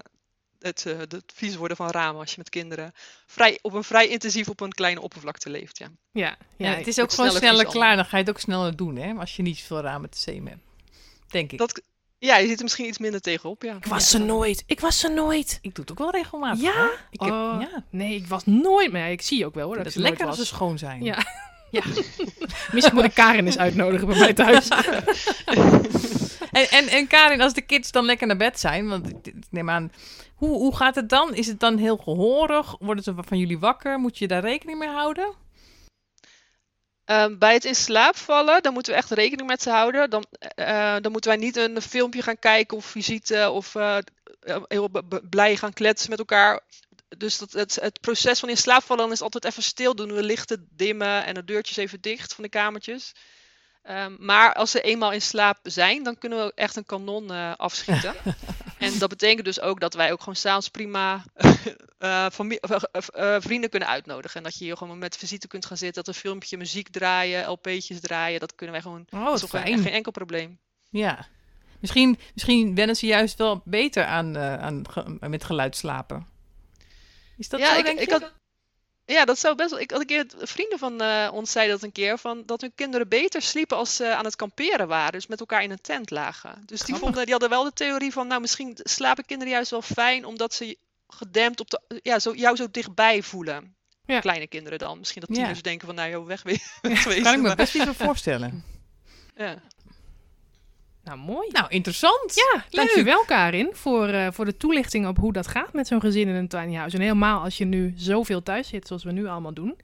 [0.64, 2.92] het, eh, het vies worden van ramen als je met kinderen
[3.26, 5.78] vrij, op een vrij intensief op een kleine oppervlakte leeft.
[5.78, 5.90] Ja.
[6.12, 7.96] Ja, Ja, het is ook gewoon sneller sneller klaar.
[7.96, 9.12] Dan ga je het ook sneller doen, hè?
[9.12, 10.62] Als je niet zoveel ramen te zemen hebt.
[11.28, 11.58] Denk ik.
[11.58, 11.82] Dat,
[12.18, 13.62] ja, je zit er misschien iets minder tegenop.
[13.62, 13.74] Ja.
[13.74, 14.64] Ik was er nooit.
[14.66, 15.58] Ik was er nooit.
[15.62, 16.62] Ik doe het ook wel regelmatig.
[16.62, 16.72] Ja?
[16.72, 16.98] hoor.
[17.10, 17.84] Ik heb, Oh, ja.
[17.90, 18.92] Nee, ik was nooit.
[18.92, 19.74] Maar ik zie ook wel hoor.
[19.74, 21.02] Het Dat is er lekker als ze schoon zijn.
[21.02, 21.18] Ja.
[21.70, 21.82] Ja.
[22.72, 24.68] Misschien moet ik Karin eens uitnodigen bij mij thuis.
[26.54, 29.70] En, en, en Karin, als de kids dan lekker naar bed zijn, want ik neem
[29.70, 29.92] aan,
[30.34, 31.34] hoe, hoe gaat het dan?
[31.34, 32.76] Is het dan heel gehorig?
[32.78, 33.98] Worden ze van jullie wakker?
[33.98, 35.34] Moet je daar rekening mee houden?
[37.04, 40.10] Ehm, bij het in slaap vallen, dan moeten we echt rekening met ze houden.
[40.10, 43.98] Dan, eh, dan moeten wij niet een filmpje gaan kijken of visite of eh,
[44.40, 44.90] eh, heel
[45.30, 46.60] blij gaan kletsen met elkaar.
[47.18, 50.12] Dus dat, het, het proces van in slaap vallen is altijd even stil doen.
[50.12, 53.12] We lichten dimmen en de deurtjes even dicht van de kamertjes.
[53.84, 57.52] Ehm, maar als ze eenmaal in slaap zijn, dan kunnen we echt een kanon eh,
[57.56, 58.14] afschieten.
[58.78, 61.24] en dat betekent dus ook dat wij ook gewoon s'avonds prima
[61.98, 64.36] eh, eh, vrienden kunnen uitnodigen.
[64.36, 66.04] En dat je hier gewoon met visite kunt gaan zitten.
[66.04, 68.40] Dat een filmpje muziek draaien, LP'tjes draaien.
[68.40, 69.06] Dat kunnen wij gewoon.
[69.10, 70.58] Oh, dat is geen, enkel probleem.
[70.90, 71.26] Ja.
[71.80, 76.26] Misschien, misschien wennen ze juist wel beter aan, aan ge- met geluid slapen.
[77.36, 78.32] Is dat ja, zo, ik, denk ik had,
[79.06, 79.80] ja, dat zou best wel.
[79.80, 82.72] Ik had een keer vrienden van eh, ons zeiden dat een keer van dat hun
[82.74, 86.10] kinderen beter sliepen als ze aan het kamperen waren, dus met elkaar in een tent
[86.10, 86.52] lagen.
[86.66, 86.98] Dus die Grappig.
[87.00, 90.54] vonden, die hadden wel de theorie van, nou misschien slapen kinderen juist wel fijn omdat
[90.54, 90.76] ze
[91.08, 93.76] gedempt op de, ja, zo, jou zo dichtbij voelen.
[94.06, 94.20] Ja.
[94.20, 94.98] Kleine kinderen dan.
[94.98, 95.36] Misschien dat Ja.
[95.42, 96.62] tieners denken van, nou joh, weg weer.
[97.22, 98.64] Kan ik me best niet meer voorstellen.
[99.36, 99.62] Ja.
[101.04, 101.48] Nou, mooi.
[101.52, 102.34] Nou, interessant.
[102.34, 106.28] Ja, dankjewel Karin voor, eh, voor de toelichting op hoe dat gaat met zo'n gezin
[106.28, 106.96] in een tiny house.
[106.96, 109.78] En helemaal als je nu zoveel thuis zit, zoals we nu allemaal doen.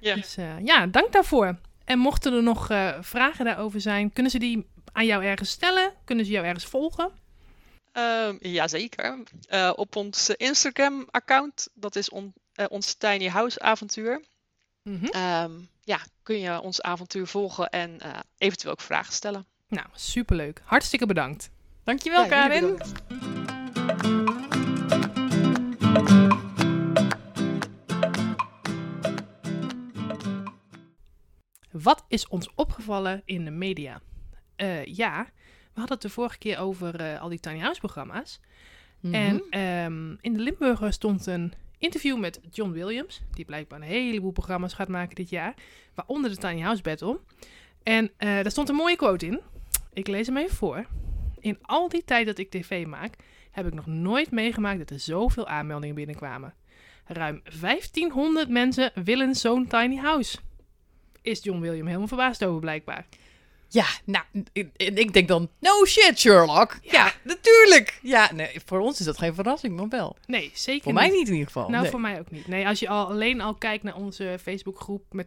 [0.00, 0.14] Ja.
[0.14, 1.56] Dus eh, ja, dank daarvoor.
[1.84, 5.92] En mochten er nog eh, vragen daarover zijn, kunnen ze die aan jou ergens stellen?
[6.04, 7.10] Kunnen ze jou ergens volgen?
[7.92, 9.18] Ehm, jazeker.
[9.74, 12.32] Op ons Instagram-account, dat is on-
[12.68, 14.22] ons Tiny House avontuur.
[14.82, 15.04] Mhm.
[15.06, 17.98] Ehm, ja, kun je ons avontuur volgen en
[18.38, 19.46] eventueel ook vragen stellen.
[19.68, 20.60] Nou, superleuk.
[20.64, 21.50] Hartstikke bedankt.
[21.84, 22.78] Dankjewel, Ja, Karin.
[31.70, 34.00] wat is ons opgevallen in de media?
[34.56, 35.24] Eh, ja,
[35.72, 38.40] we hadden het de vorige keer over eh, al die tiny house programma's.
[39.00, 39.14] Mhm.
[39.14, 44.30] En ehm, in de Limburger stond een interview met John Williams, die blijkbaar een heleboel
[44.30, 45.54] programma's gaat maken dit jaar,
[45.94, 47.20] waaronder de Tiny House Battle.
[47.82, 49.40] En eh, daar stond een mooie quote in.
[49.94, 50.86] Ik lees hem even voor.
[51.40, 53.14] In al die tijd dat ik tv maak,
[53.50, 56.54] heb ik nog nooit meegemaakt dat er zoveel aanmeldingen binnenkwamen.
[57.06, 60.38] Ruim 1500 mensen willen zo'n tiny house.
[61.22, 63.06] Is John William helemaal verbaasd over, blijkbaar.
[63.68, 66.78] Ja, nou, ik, ik denk dan, no shit Sherlock.
[66.82, 67.12] Ja, Ja.
[67.22, 67.98] natuurlijk.
[68.02, 70.16] Ja, nee, voor ons is dat geen verrassing, maar wel.
[70.26, 71.68] Nee, zeker Voor mij niet in ieder geval.
[71.68, 71.90] Nou, Nee.
[71.90, 72.46] voor mij ook niet.
[72.48, 75.26] Nee, als je al, alleen al kijkt naar onze Facebookgroep met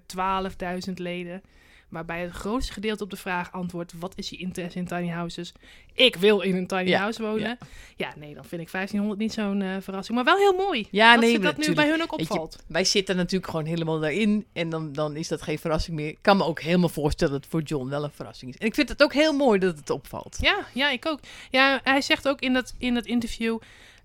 [0.88, 1.42] 12.000 leden,
[1.90, 5.54] waarbij het grootste gedeelte op de vraag antwoordt: wat is je interesse in tiny houses?
[5.94, 7.58] Ik wil in een tiny Ja, house wonen.
[7.96, 8.14] Ja.
[8.16, 10.88] nee, dan vind ik 1500 niet zo'n eh, verrassing, maar wel heel mooi.
[10.92, 12.64] Ja, dat nee, dat nu bij hun ook je, opvalt.
[12.68, 14.46] Wij zitten natuurlijk gewoon helemaal daarin.
[14.54, 16.08] En dan, dan is dat geen verrassing meer.
[16.08, 18.58] Ik kan me ook helemaal voorstellen dat het voor John wel een verrassing is.
[18.58, 20.38] En ik vind het ook heel mooi dat het opvalt.
[20.42, 21.20] Ja, ja, ik ook.
[21.52, 23.60] Ja, hij zegt ook in dat, in dat interview,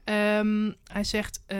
[0.05, 1.59] ehm, hij zegt eh,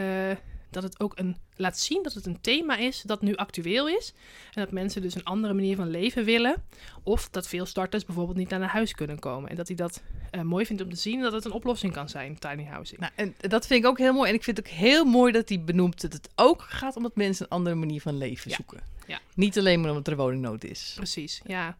[0.73, 4.13] dat het ook een, laat zien dat het een thema is dat nu actueel is.
[4.53, 6.63] En dat mensen dus een andere manier van leven willen.
[7.03, 9.51] Of dat veel starters bijvoorbeeld niet naar huis kunnen komen.
[9.51, 12.09] En dat hij dat eh, mooi vindt om te zien dat het een oplossing kan
[12.09, 13.01] zijn, tiny housing.
[13.01, 14.29] Nou, en dat vind ik ook heel mooi.
[14.29, 17.03] En ik vind het ook heel mooi dat hij benoemt dat het ook gaat om
[17.03, 18.57] dat mensen een andere manier van leven Ja.
[18.57, 18.81] zoeken.
[19.07, 19.19] Ja.
[19.35, 20.93] Niet alleen maar omdat er woningnood is.
[20.97, 21.77] Precies, ja.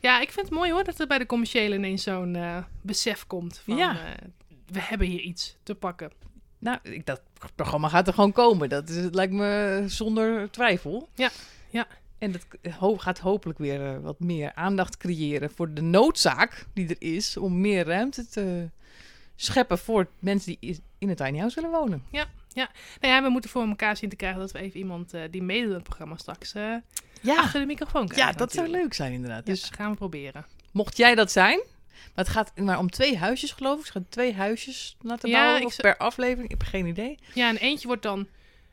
[0.00, 3.26] Ja, ik vind het mooi hoor dat er bij de commerciële ineens zo'n eh, besef
[3.26, 3.76] komt van...
[3.76, 3.90] Ja.
[4.06, 4.28] eh,
[4.66, 6.10] we hebben hier iets te pakken.
[6.64, 7.20] Nou, ik, dat
[7.54, 8.68] programma gaat er gewoon komen.
[8.68, 11.08] Dat is, het lijkt me zonder twijfel.
[11.14, 11.30] Ja,
[11.70, 11.86] ja.
[12.18, 12.46] En dat
[12.78, 17.36] ho- gaat hopelijk weer eh, wat meer aandacht creëren voor de noodzaak die er is
[17.36, 18.68] om meer ruimte te
[19.36, 22.02] scheppen voor mensen die in een tiny house willen wonen.
[22.10, 22.68] Nou
[23.00, 25.68] ja, we moeten voor elkaar zien te krijgen dat we even iemand eh, die meedoet
[25.68, 26.74] aan het programma straks eh,
[27.20, 28.32] Ja, achter de microfoon krijgen.
[28.32, 29.46] ja dat zou leuk zijn inderdaad.
[29.46, 30.46] Ja, Dus gaan we proberen.
[30.72, 31.60] mocht jij dat zijn,
[32.14, 33.86] maar het gaat maar om twee huisjes geloof ik.
[33.86, 36.44] Ze gaan twee huisjes laten Ja, bouwen per aflevering.
[36.44, 37.18] Ik heb geen idee.
[37.34, 38.26] Ja, en eentje wordt dan,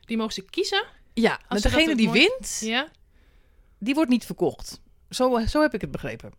[0.04, 0.84] die mogen ze kiezen.
[1.14, 2.88] Ja, dat degene die wint, Ja,
[3.78, 4.80] die wordt niet verkocht.
[5.10, 6.32] Zo, zo heb ik het begrepen.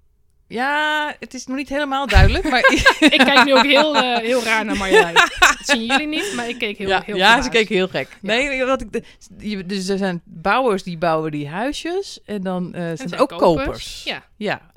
[0.47, 2.59] Ja, het is nog niet helemaal duidelijk, maar...
[2.99, 5.13] ik kijk nu ook heel, eh, heel raar naar Marjolein.
[5.39, 8.17] Dat zien jullie niet, maar ik keek heel, ja, heel ja ze keken heel gek.
[8.21, 12.89] Nee, wat ik, de- dus er zijn bouwers die bouwen die huisjes en dan eh,
[12.89, 14.03] En zijn er zijn ook kopers.
[14.03, 14.71] Ja, Ja.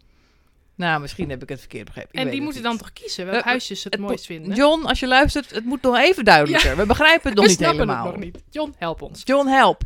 [0.77, 2.11] Nou, misschien heb ik het verkeerd begrepen.
[2.12, 4.27] Ik en die moeten dan toch kiezen welke Eh, huisjes ze het, het mo- mooist
[4.27, 4.55] vinden.
[4.57, 6.77] John, als je luistert, het moet nog even duidelijker.
[6.77, 8.05] We begrijpen het nog niet snappen helemaal.
[8.07, 8.43] het nog niet.
[8.51, 9.21] John, help ons.
[9.25, 9.83] John, help.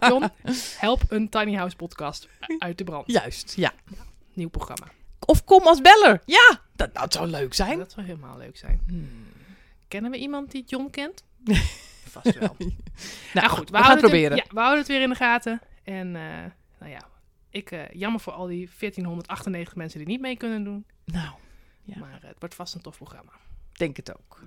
[0.00, 0.24] John,
[0.78, 2.28] help een Tiny House podcast
[2.58, 3.04] uit de brand.
[3.12, 3.72] Juist, ja.
[4.32, 4.86] Nieuw programma.
[5.26, 6.20] Of kom als beller.
[6.24, 7.78] Ja, dat, dat zou leuk zijn.
[7.78, 8.80] Dat zou helemaal leuk zijn.
[8.86, 9.24] Hmm.
[9.88, 11.24] Kennen we iemand die John kent?
[12.10, 12.54] Vast wel.
[12.58, 12.72] Nou,
[13.34, 14.36] Nou goed, we gaan het proberen.
[14.36, 15.60] ja, we houden het weer in de gaten.
[15.84, 16.22] En eh,
[16.80, 17.00] nou ja,
[17.56, 20.86] ik eh, jammer voor al die 1498 mensen die niet mee kunnen doen.
[21.04, 21.34] Nou,
[21.82, 21.98] Ja.
[21.98, 23.32] Maar eh, het wordt vast een tof programma.
[23.72, 24.40] denk het ook.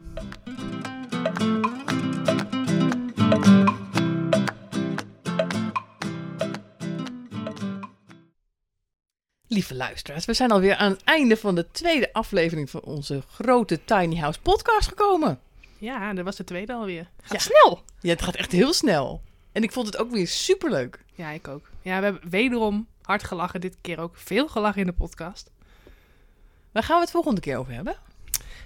[9.48, 13.80] Lieve luisteraars, we zijn alweer aan het einde van de tweede aflevering van onze grote
[13.86, 15.40] Tiny House podcast gekomen.
[15.78, 17.10] Ja, dat was de tweede alweer.
[17.22, 17.40] Gaat Ja.
[17.40, 17.84] snel!
[18.00, 19.22] Ja, het gaat echt heel snel.
[19.52, 21.00] En ik vond het ook weer superleuk.
[21.16, 21.70] Ja, ik ook.
[21.82, 23.62] Ja, we hebben wederom hard gelachen.
[23.62, 25.52] Dit keer ook veel gelachen in de podcast.
[26.72, 27.96] Waar gaan we het volgende keer over hebben?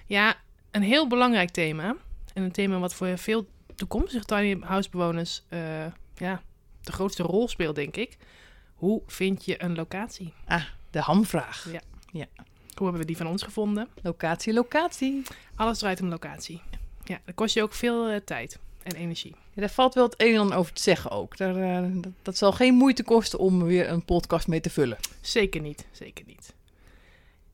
[0.06, 0.36] Ja,
[0.72, 1.96] een heel belangrijk thema.
[2.34, 6.42] En een thema wat voor veel toekomstige tiny house bewoners eh, ja,
[6.82, 8.18] de grootste rol speelt, denk ik.
[8.74, 10.34] Hoe vind je een locatie?
[10.46, 11.64] Ah, de hamvraag.
[12.74, 13.88] Hoe hebben we die van ons gevonden?
[14.02, 15.24] Locatie, locatie.
[15.56, 16.62] Alles draait om locatie.
[17.04, 19.36] Ja, dat kost je ook veel eh, tijd en energie.
[19.54, 21.38] Ja, daar valt wel het een en ander over te zeggen ook.
[21.38, 24.98] Daar, eh, dat, dat zal geen moeite kosten om weer een podcast mee te vullen.
[25.22, 26.54] Zeker niet, zeker niet.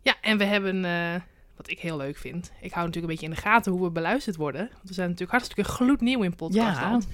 [0.01, 1.21] Ja, en we hebben, eh,
[1.55, 3.89] wat ik heel leuk vind, ik hou natuurlijk een beetje in de gaten hoe we
[3.89, 4.61] beluisterd worden.
[4.61, 7.07] Want we zijn natuurlijk hartstikke gloednieuw in podcastland.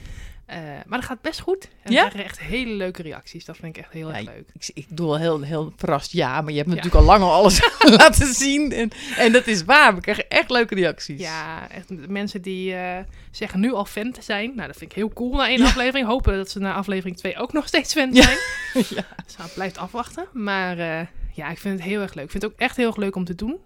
[0.46, 1.70] Eh, maar dat gaat best goed.
[1.84, 2.04] En Ja?
[2.04, 3.46] we krijgen echt hele leuke reacties.
[3.46, 4.50] Dat vind ik echt heel erg leuk.
[4.54, 6.82] Ik, ik doe wel heel, heel verrast ja, maar je hebt me Ja.
[6.82, 7.60] natuurlijk al lang al alles
[7.98, 8.72] laten zien.
[8.72, 11.20] En, en dat is waar, we krijgen echt leuke reacties.
[11.22, 12.98] Ja, echt mensen die eh,
[13.32, 14.56] zeggen nu al fan te zijn.
[14.56, 16.08] Nou, dat vind ik heel cool na één aflevering.
[16.08, 18.38] Hopen dat ze na aflevering 2 ook nog steeds fan zijn.
[18.74, 19.06] Ja.
[19.26, 20.26] Dus nou, blijft afwachten.
[20.34, 22.26] Maar eh, ja, ik vind het heel erg leuk.
[22.26, 23.58] Ik vind het ook echt heel erg leuk om te doen.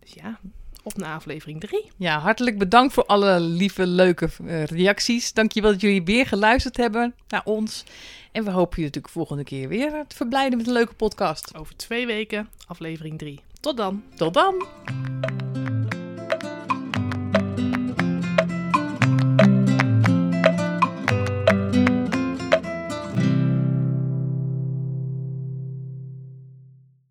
[0.00, 0.38] Dus ja,
[0.82, 1.90] op naar aflevering 3.
[1.96, 5.32] Ja, hartelijk bedankt voor alle lieve, leuke eh, reacties.
[5.32, 7.84] Dankjewel dat jullie weer geluisterd hebben naar ons.
[8.32, 11.56] En we hopen je natuurlijk volgende keer weer te verblijden met een leuke podcast.
[11.56, 13.40] Over twee weken, aflevering 3.
[13.60, 14.02] Tot dan.
[14.16, 15.51] Tot dan!